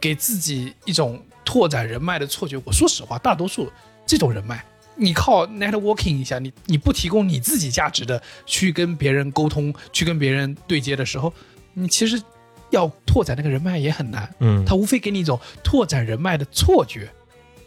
[0.00, 2.60] 给自己一种拓展人脉的错觉。
[2.64, 3.70] 我说实话，大多数
[4.04, 4.60] 这种人脉，
[4.96, 11.32] 你靠 networking 一下，你你不提供你自己价值的去跟别人沟通，去跟别人对接的时候，
[11.74, 12.22] 你其实
[12.70, 14.34] 要拓展那个人脉也很难。
[14.40, 17.08] 嗯他无非给你一种拓展人脉的错觉，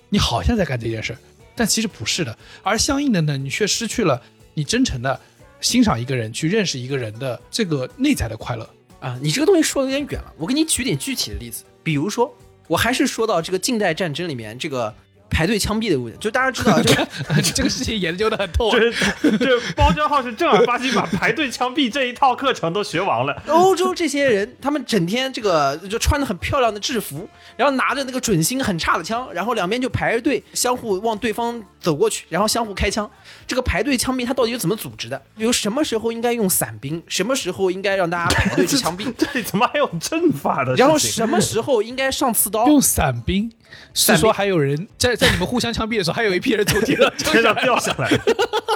[0.09, 1.19] 你好像在干这件事儿，
[1.55, 2.37] 但其实不是的。
[2.63, 4.21] 而相应的呢，你却失去了
[4.53, 5.19] 你真诚的
[5.61, 8.69] 欣赏一个人、去认识一个人的这个内在的快乐。
[8.99, 12.33] 啊，你这个东西说的有点远了，我给你举点具体的例子，比如说，
[12.67, 14.91] 我还是说到这个近代战争里面这个
[15.35, 17.07] 排队枪毙的问题，就大家知道， 这个
[17.41, 18.77] 这个事情研究的很透啊。
[19.21, 23.43] 这这包浆号是正儿八经把排队枪毙这一套课程都学完了。
[23.47, 27.27] 欧洲这些人，他们整天这个就穿的很漂亮的制服，
[27.57, 33.09] 然后拿着那个准星很差的枪，然后两边就排着队，相互往对方走过去，然后相互开枪。
[33.45, 35.21] 这个排队枪毙他到底是怎么组织的？
[35.37, 40.73] 比如什么时候应该用伞兵，什么时候应该让大家排队去枪毙， 这里怎么还有阵法的？
[40.75, 42.65] 然后什么时候应该上刺刀？
[42.67, 43.51] 用伞兵
[43.93, 48.09] 是说还有人在在你们互相枪毙的时候，还有一批人从天上 天上掉下来，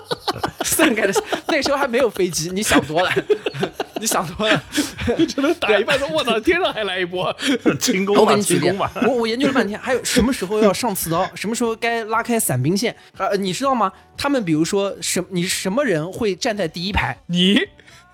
[0.66, 1.14] 散开的，
[1.48, 3.12] 那时候还没有飞机，你想多了，
[4.02, 4.64] 你想多了。
[5.28, 7.36] 只能打一半说：“我操，天上还来一波
[7.80, 8.92] 轻给你轻功吧，。
[9.04, 12.96] 我我研究了半天，还有什么时候要上刺刀，什么时候该拉开伞兵线？
[13.18, 13.92] 呃，你知道吗？
[14.18, 17.60] 他们比如说什，你什么人会站在第一排？！”你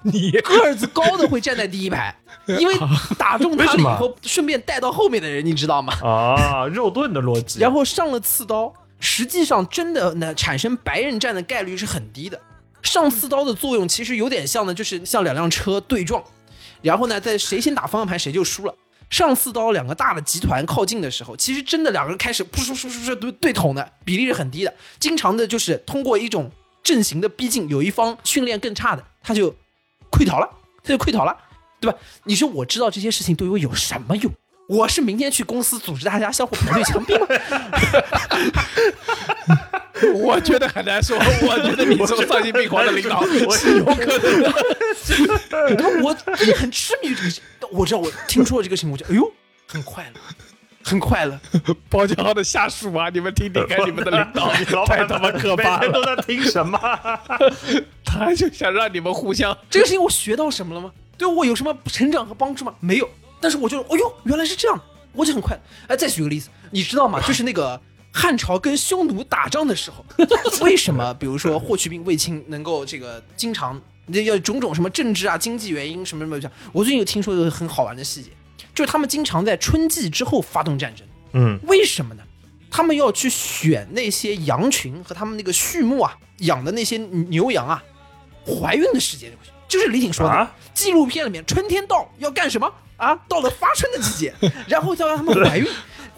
[0.04, 2.16] 你个子高的会站在第一排，
[2.60, 2.76] 因为
[3.18, 5.94] 打中他了以后，顺便带到后面的人，你知道吗？
[6.02, 7.60] 啊，肉盾的逻辑。
[7.60, 12.40] 然后上了刺刀，实际上真的呢产生白刃战的概率是很低的。
[12.82, 16.24] 上刺刀的作用其实有点像呢，就是像两辆车对撞，
[16.82, 18.76] 然后呢，在谁先打方向盘谁就输了。
[19.10, 24.74] 上刺刀两个大的集团靠近的时候，其实真的两个人开始噗噗噗噗噗对对捅的比例是很低的。
[25.00, 26.52] 经常的就是通过一种
[26.84, 29.52] 阵型的逼近，有一方训练更差的，他就
[30.12, 30.50] 溃逃了，
[30.84, 31.36] 他就溃逃了，
[31.80, 31.98] 对吧？
[32.24, 34.32] 你说我知道这些事情对我有什么用？
[34.68, 37.28] 我是明天去公司组织大家相互排队枪毙吗？
[40.16, 41.16] 我觉得很难说。
[41.18, 44.52] 我觉得你这么丧心病狂的领导我是有可能的。
[45.70, 49.32] 你看我最近很痴迷于这个事，我知道我听说了这个事情，我就哎呦，
[49.68, 50.20] 很快乐，
[50.84, 51.40] 很快乐。
[51.88, 56.04] 包浆号的下属啊，你们听听看，你们的领导你 老板太他妈可怕了都。
[56.04, 56.80] 在听什么？
[58.04, 60.92] 他就想让你们互相这个事情我学到什么了吗？
[61.18, 62.74] 对我有什么成长和帮助吗？
[62.80, 63.10] 没有。
[63.42, 64.82] 但是我就，哦呦，原来是这样，
[65.14, 65.62] 我就很快乐。
[65.88, 67.22] 哎，再举个例子，你知道吗？
[67.28, 67.80] 就是那个
[68.12, 70.04] 汉朝跟匈奴打仗的时候，
[70.62, 73.80] 为什么比如说霍去病、卫青能够这个经常
[74.12, 76.52] 这要种种什么政治啊、经济原因什么什么的？
[76.72, 78.32] 我最近有听说一个很好玩的细节，
[78.74, 81.06] 就是他们经常在春季之后发动战争。
[81.34, 82.24] 嗯，为什么呢？
[82.72, 87.84] 他们要去选那些羊群和他们那个畜牧啊养的那些牛羊啊，
[88.46, 89.38] 怀孕的时间就
[89.80, 90.52] 是李挺说的，啊？
[90.74, 92.72] 纪录片里面春天到要干什么？
[92.98, 93.16] 啊？
[93.28, 94.34] 到了发春的季节，
[94.68, 95.68] 然后就要让他们怀孕，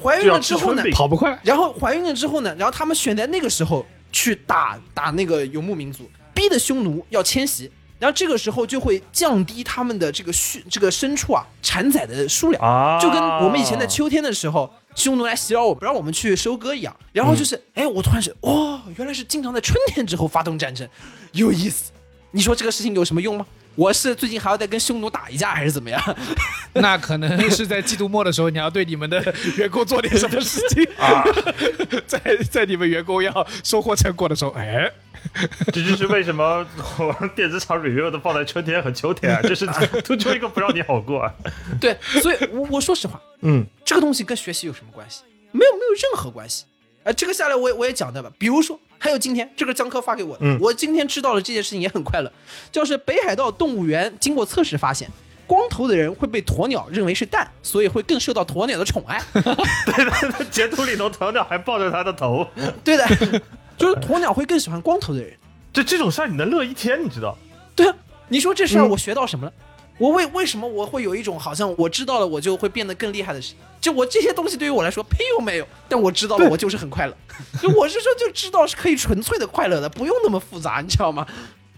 [0.01, 1.37] 怀孕了之后呢跑不快。
[1.43, 16.95] 然后怀孕了之后呢，然后他们选在那个时候去打打那个游牧民族，逼的匈奴要迁徙，然后这个时候就会降低他们的这个畜这个牲畜啊产崽的数量，啊，就跟我们以前在秋天的时候，匈奴来袭扰我，不让我们去收割一样。
[17.11, 20.87] 然后就是，哎，我突然是，哦，原来是经常在春天之后发动战争，
[21.31, 21.91] 有意思。
[22.31, 23.45] 你说这个事情有什么用吗？
[23.75, 26.01] 我是最近还要再跟匈奴打一架，还是怎么样？
[26.73, 29.23] 那可能是在季度末的时候，你要对你们的
[29.55, 31.23] 员工做点什么事情 啊，
[32.07, 32.19] 在
[32.49, 34.91] 在你们员工要收获成果的时候，哎，
[35.71, 36.65] 这就是为什么
[36.97, 39.67] 我电子厂 review 都放在春天和秋天啊，这是
[40.03, 41.31] 突出一个不让你好过啊。
[41.79, 45.21] 对，所以我我说实话，嗯，这个东西跟学习有什么关系？
[45.51, 46.65] 没有，没有任何关系。
[47.03, 48.29] 啊、这个下来我也我也讲对吧？
[48.39, 52.31] 比如说，还有今天这个江科发给我的，嗯我今天知道了这件事情也很快乐，
[52.71, 55.09] 就是北海道动物园经过测试发现，
[55.45, 59.21] 光头的人会被鸵鸟认为是蛋，所以会更受到鸵鸟的宠爱。
[59.33, 62.47] 对的截图里头鸵鸟还抱着他的头，
[62.83, 63.07] 对的，
[63.77, 65.31] 就是鸵鸟会更喜欢光头的人。
[65.71, 67.37] 这这种事儿你能乐一天，你知道？
[67.75, 67.95] 对啊，
[68.29, 69.53] 你说这事儿嗯我学到什么了？
[69.97, 73.57] 我为为什么我会有一种好像我知道了我就会变得更厉害的事情？
[73.79, 77.17] 就我这些东西对于我来说屁用没有，但我知道了我就是很快乐。
[77.61, 81.25] 就我是说就知道是可以纯粹的快乐的，不用那么复杂，你知道吗？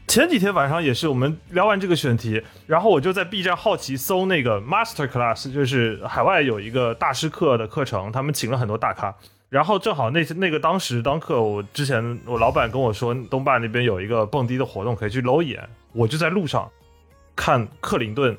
[0.07, 9.13] 前几天晚上也是，我们聊完这个选题，然后我就在 B 站好奇搜那个 Master Class，就是海外有一个大师课的课程，他们请了很多大咖。
[9.49, 15.69] 然后正好那那个当时当课，我之前我老板跟我说，东坝那边有一个蹦迪的活动，可以去搂一眼。
[15.93, 16.67] 我就在路上
[17.39, 18.37] 看克林顿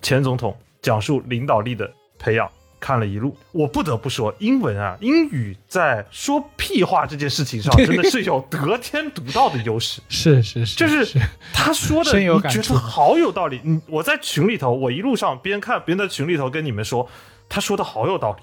[0.00, 2.50] 前总统讲述领导力的培养，
[2.80, 3.36] 看了一路。
[3.52, 10.00] 我不得不说，英文啊，英语在说屁话这件事情上，真的是有得天独厚的优势。
[10.08, 11.20] 是是是，就是
[11.52, 13.60] 他说的，你觉得好有道理。
[13.64, 17.06] 嗯，我在群里头，我一路上边看边在群里头跟你们说，
[17.50, 18.42] 他说的好有道理。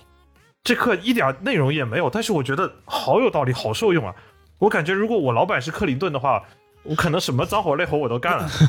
[0.63, 4.13] 这课一点内容也没有，但是我觉得好有道理，好受用啊！
[4.59, 6.43] 我感觉如果我老板是克林顿的话，
[6.83, 8.49] 我可能什么脏活累活我都干了。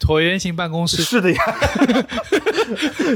[0.00, 1.42] 椭圆形办公室，是的呀，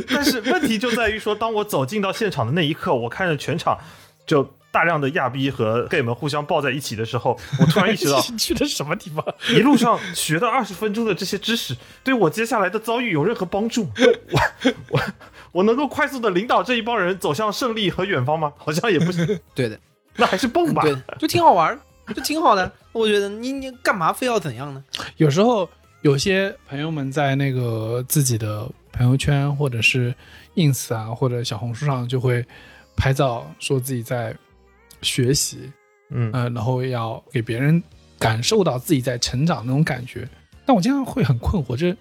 [0.09, 3.79] 但是问题就在于说，当我走进到现场的那一刻，我看着全场
[4.27, 4.43] 就
[4.73, 9.25] 大量的亚逼和 gay 们互相抱在一起的时候，我突然意识到， 去的什么地方？
[9.51, 13.89] 一路上学的二十分钟的这些知识，对我接下来的遭遇有任何帮助？
[14.33, 14.41] 我
[14.91, 15.01] 我
[15.53, 18.53] 我能够快速的领导这一帮人走向胜利和远方吗？
[18.59, 19.25] 好像也不行，
[19.55, 19.79] 对的，
[20.17, 20.83] 那还是蹦吧。
[20.83, 21.79] 对，就挺好玩儿，
[22.09, 22.71] 就挺好的。
[22.93, 24.85] 我觉得你你干嘛非要怎样呢？
[25.17, 25.69] 有时候
[26.03, 30.15] 有些朋友们在那个自己的朋友圈或者是
[30.57, 32.45] ins 啊或者小红书上就会
[32.97, 34.37] 拍照，说自己在
[35.01, 35.73] 学习，
[36.11, 37.83] 嗯，呃，然后要给别人
[38.19, 40.29] 感受到自己在成长那种感觉。
[40.67, 41.97] 但我经常会很困惑，这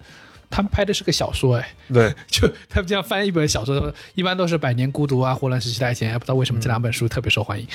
[0.52, 7.66] 他们拍的是个小说，哎，对， 就他们这样翻一本小说，一般都是《百年孤独》啊，《霍乱时期代钱》，也不知道为什么这两本书特别受欢迎。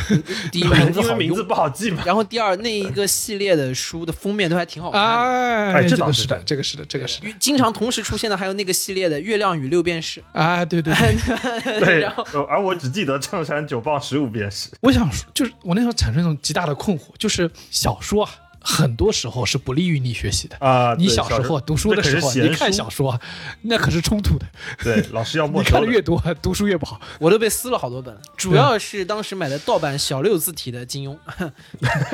[0.52, 2.02] 第一名字 好因为名字，不好记嘛。
[2.04, 5.08] 然后第二那一个系列的书的封面都还挺好看的。
[5.08, 7.26] 哎，哎这倒是这个是的，这个是的，这个是的。
[7.40, 14.68] 经常同时出现的还有那个系列的《月亮与六便士啊，对对对，对，然后呃而我只记得衬衫九磅十五便士。
[14.80, 18.30] 我想说，就是我那时候产生一种极大的困惑，就是小说啊，
[18.68, 20.56] 很多时候是不利于你学习的。
[20.58, 23.20] 啊，你小时候读书的时候，你看小，说啊，
[23.62, 24.46] 那可是冲突的。
[24.82, 25.64] 对老师要没 你。
[25.64, 31.16] 看的越多，读书越不好。》，我都被撕了好多本，主要是当时买的盗版小六字体的金庸。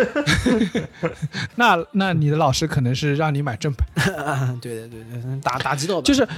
[1.56, 3.88] 那那你的老师可能是让你买正版，
[4.60, 6.28] 对对对对，打打击盗版就是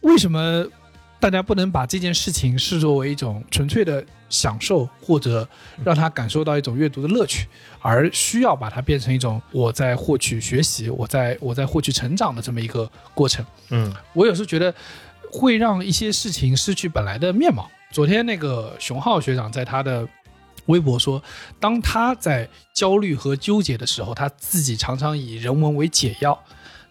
[0.00, 0.64] 为什么
[1.20, 5.46] 大家不能把这件事情视作为一种纯粹的享受，或者
[5.84, 7.48] 让他感受到一种阅读的乐趣，
[7.80, 13.44] 而需要把它变成一种我在获取学习，我在我在获取成长的这么一个过程。
[13.70, 14.72] 嗯我有时候觉得
[15.32, 17.68] 会让一些事情失去本来的面貌。
[17.90, 20.06] 昨天那个熊浩学长在他的
[20.66, 21.22] 微博说，
[21.58, 26.38] 当他在焦虑和纠结的时候，他自己常常以人文为解药。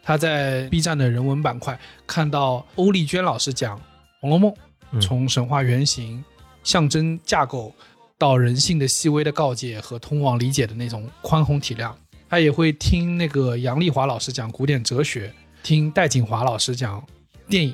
[0.04, 3.78] 他在 B 站的人文板块看到欧丽娟老师讲
[4.28, 4.52] 《红楼梦》，
[4.92, 6.22] 嗯从神话原型、
[6.62, 7.74] 象征架构
[8.18, 11.94] 到人性的细微的告诫和通往理解的那种宽宏体谅。
[12.30, 17.02] 他也会听那个杨丽华老师讲古典哲学，听戴锦华老师讲
[17.48, 17.74] 电影。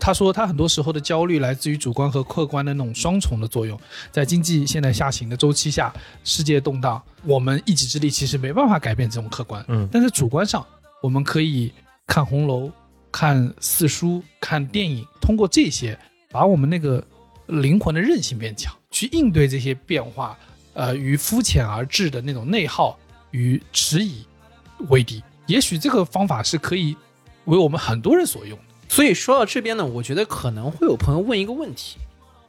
[0.00, 3.78] 他说，他很多时候的焦虑来自于主观和客观的那种双重的作用。
[4.10, 5.94] 在经济现在下行的周期下，
[6.24, 9.64] 世界动荡，我们一己之力其实没办法改变这种客观。
[9.68, 10.66] 嗯但是主观上，
[11.00, 11.72] 我们可以
[12.08, 12.68] 看红楼、
[13.12, 15.96] 看四书、看电影，通过这些
[16.30, 17.04] 把我们那个
[17.46, 20.36] 灵魂的韧性变强，去应对这些变化，
[20.72, 22.98] 呃，与肤浅而至的那种内耗
[23.30, 24.24] 与迟疑
[24.88, 25.22] 为敌。
[25.46, 26.96] 也许这个方法是可以
[27.44, 28.64] 为我们很多人所用的。
[28.88, 31.98] 所以说到这边呢，我觉得可能会有朋友问一个问题，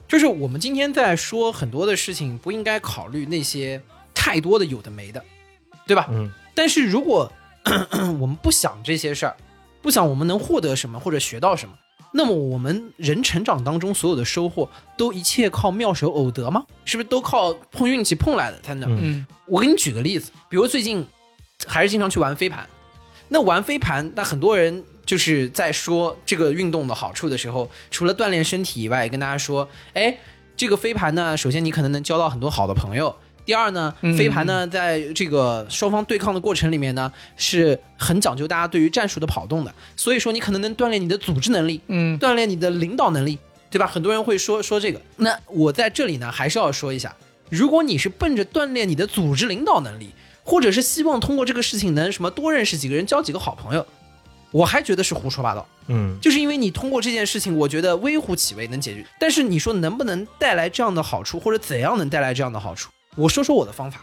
[0.07, 3.82] 就是我们今天在说很多的事情，不应该考虑那些
[4.14, 5.24] 太多的有的没的，
[5.86, 6.07] 对吧？
[6.09, 7.32] 嗯但是如果
[8.20, 9.36] 我们不想这些事儿，
[9.84, 11.75] 不想我们能获得什么或者学到什么，
[12.13, 16.65] 那么我们人成长当中所有的收获，都一切靠妙手偶得吗？
[16.86, 19.25] 是不是都靠碰运气碰来的才能？
[19.45, 21.05] 我给你举个例子，比如最近
[21.67, 22.67] 还是经常去玩飞盘，
[23.27, 30.17] 那玩飞盘，那很多人就是在说这个运动的好处的时候，除了锻炼身体以外，也跟大家说，哎，
[30.55, 33.13] 这个飞盘呢，首先你可能能交到很多好的朋友。
[33.45, 43.37] 第二呢，嗯飞盘呢，在这个双方对抗的过程里面呢，是很讲究大家对于战术的跑动的，所以说你可能能锻炼你的组织能力，嗯锻炼你的领导能力，
[43.69, 43.85] 对吧？
[43.85, 45.01] 很多人会说说这个。
[45.17, 47.15] 那我在这里呢，还是要说一下，
[47.49, 50.11] 如果你是奔着锻炼你的组织领导能力，
[50.43, 53.85] 或者是希望通过这个事情能什么多认识几个人，交几个好朋友，
[54.51, 55.67] 我还觉得是胡说八道。
[55.87, 62.89] 嗯就是因为你通过这件事情，我觉得微乎其微能解决，但是你说能不能带来这样的好处，或者怎样能带来这样的好处？
[63.16, 64.01] 我说说我的方法，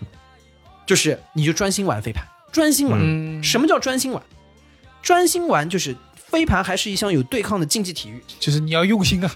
[0.86, 2.98] 就是你就专心玩飞盘，专心玩。
[3.00, 4.22] 嗯，什么叫专心玩？
[5.02, 8.22] 专心玩就是飞盘还是一项有对抗的竞技体育。
[8.38, 9.34] 就是你要用心啊。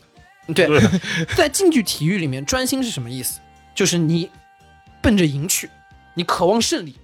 [0.55, 0.69] 对，
[1.35, 3.41] 在竞技体育里面，专心是什么意思？
[3.75, 4.31] 就是你
[5.01, 5.71] 奔着赢去，
[6.15, 6.97] 你渴望胜利，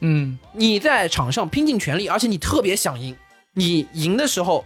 [0.00, 3.14] 嗯你在场上拼尽全力，而且你特别想赢。
[3.52, 4.64] 你赢的时候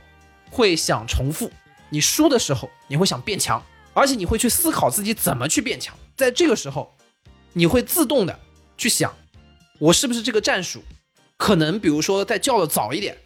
[0.50, 1.50] 会想重复，
[1.90, 3.60] 你输的时候你会想变强，
[3.92, 5.94] 而且你会去思考自己怎么去变强。
[6.14, 6.94] 在这个时候，
[7.52, 8.38] 你会自动的
[8.76, 9.14] 去想，
[9.78, 10.82] 我是不是这个战术
[11.36, 13.16] 可能，比如说再叫的早一点，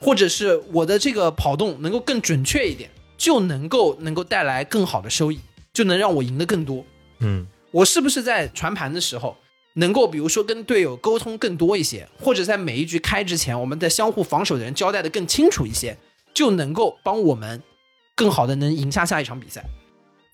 [0.00, 5.40] 或者是我的这个跑动能够更准确一点，就能够能够带来更好的收益，
[5.72, 6.84] 就能让我赢得更多。
[7.20, 9.36] 嗯我是不是在传盘的时候，
[9.74, 15.98] 能够比如说跟队友沟通更多一些，或者在每一局开之前，我们在相互防守的人交代的更清楚一些，
[16.32, 17.60] 就能够帮我们
[18.14, 19.64] 更好的能赢下下一场比赛。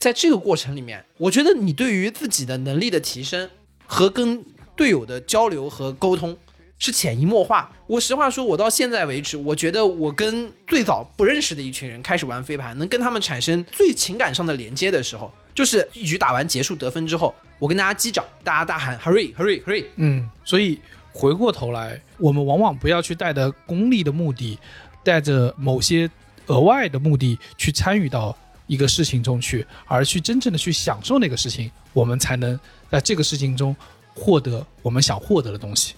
[0.00, 3.50] 在这个过程里面，我觉得你对于自己的能力的提升
[3.86, 4.42] 和跟
[4.74, 6.34] 队友的交流和沟通
[6.78, 7.70] 是潜移默化。
[7.86, 20.80] 我实话说，我到现在为止，我觉得我跟最早不认识的一群人开始玩飞盘，能跟他们产生最情感上的连接的时候，就是一局打完结束得分之后，我跟大家击掌，大家大喊 hurry hurry hurry，嗯，所以
[21.12, 24.58] 回过头来，我们往往不要去带着功利的目的，
[25.04, 26.10] 带着某些
[26.46, 28.34] 额外的目的去参与到
[28.70, 32.56] 一个事情中去，而去真正的去享受那个事情，我们才能
[32.88, 33.74] 在这个事情中
[34.14, 35.94] 获得我们想获得的东西。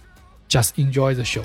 [0.49, 1.45] Just enjoy the show。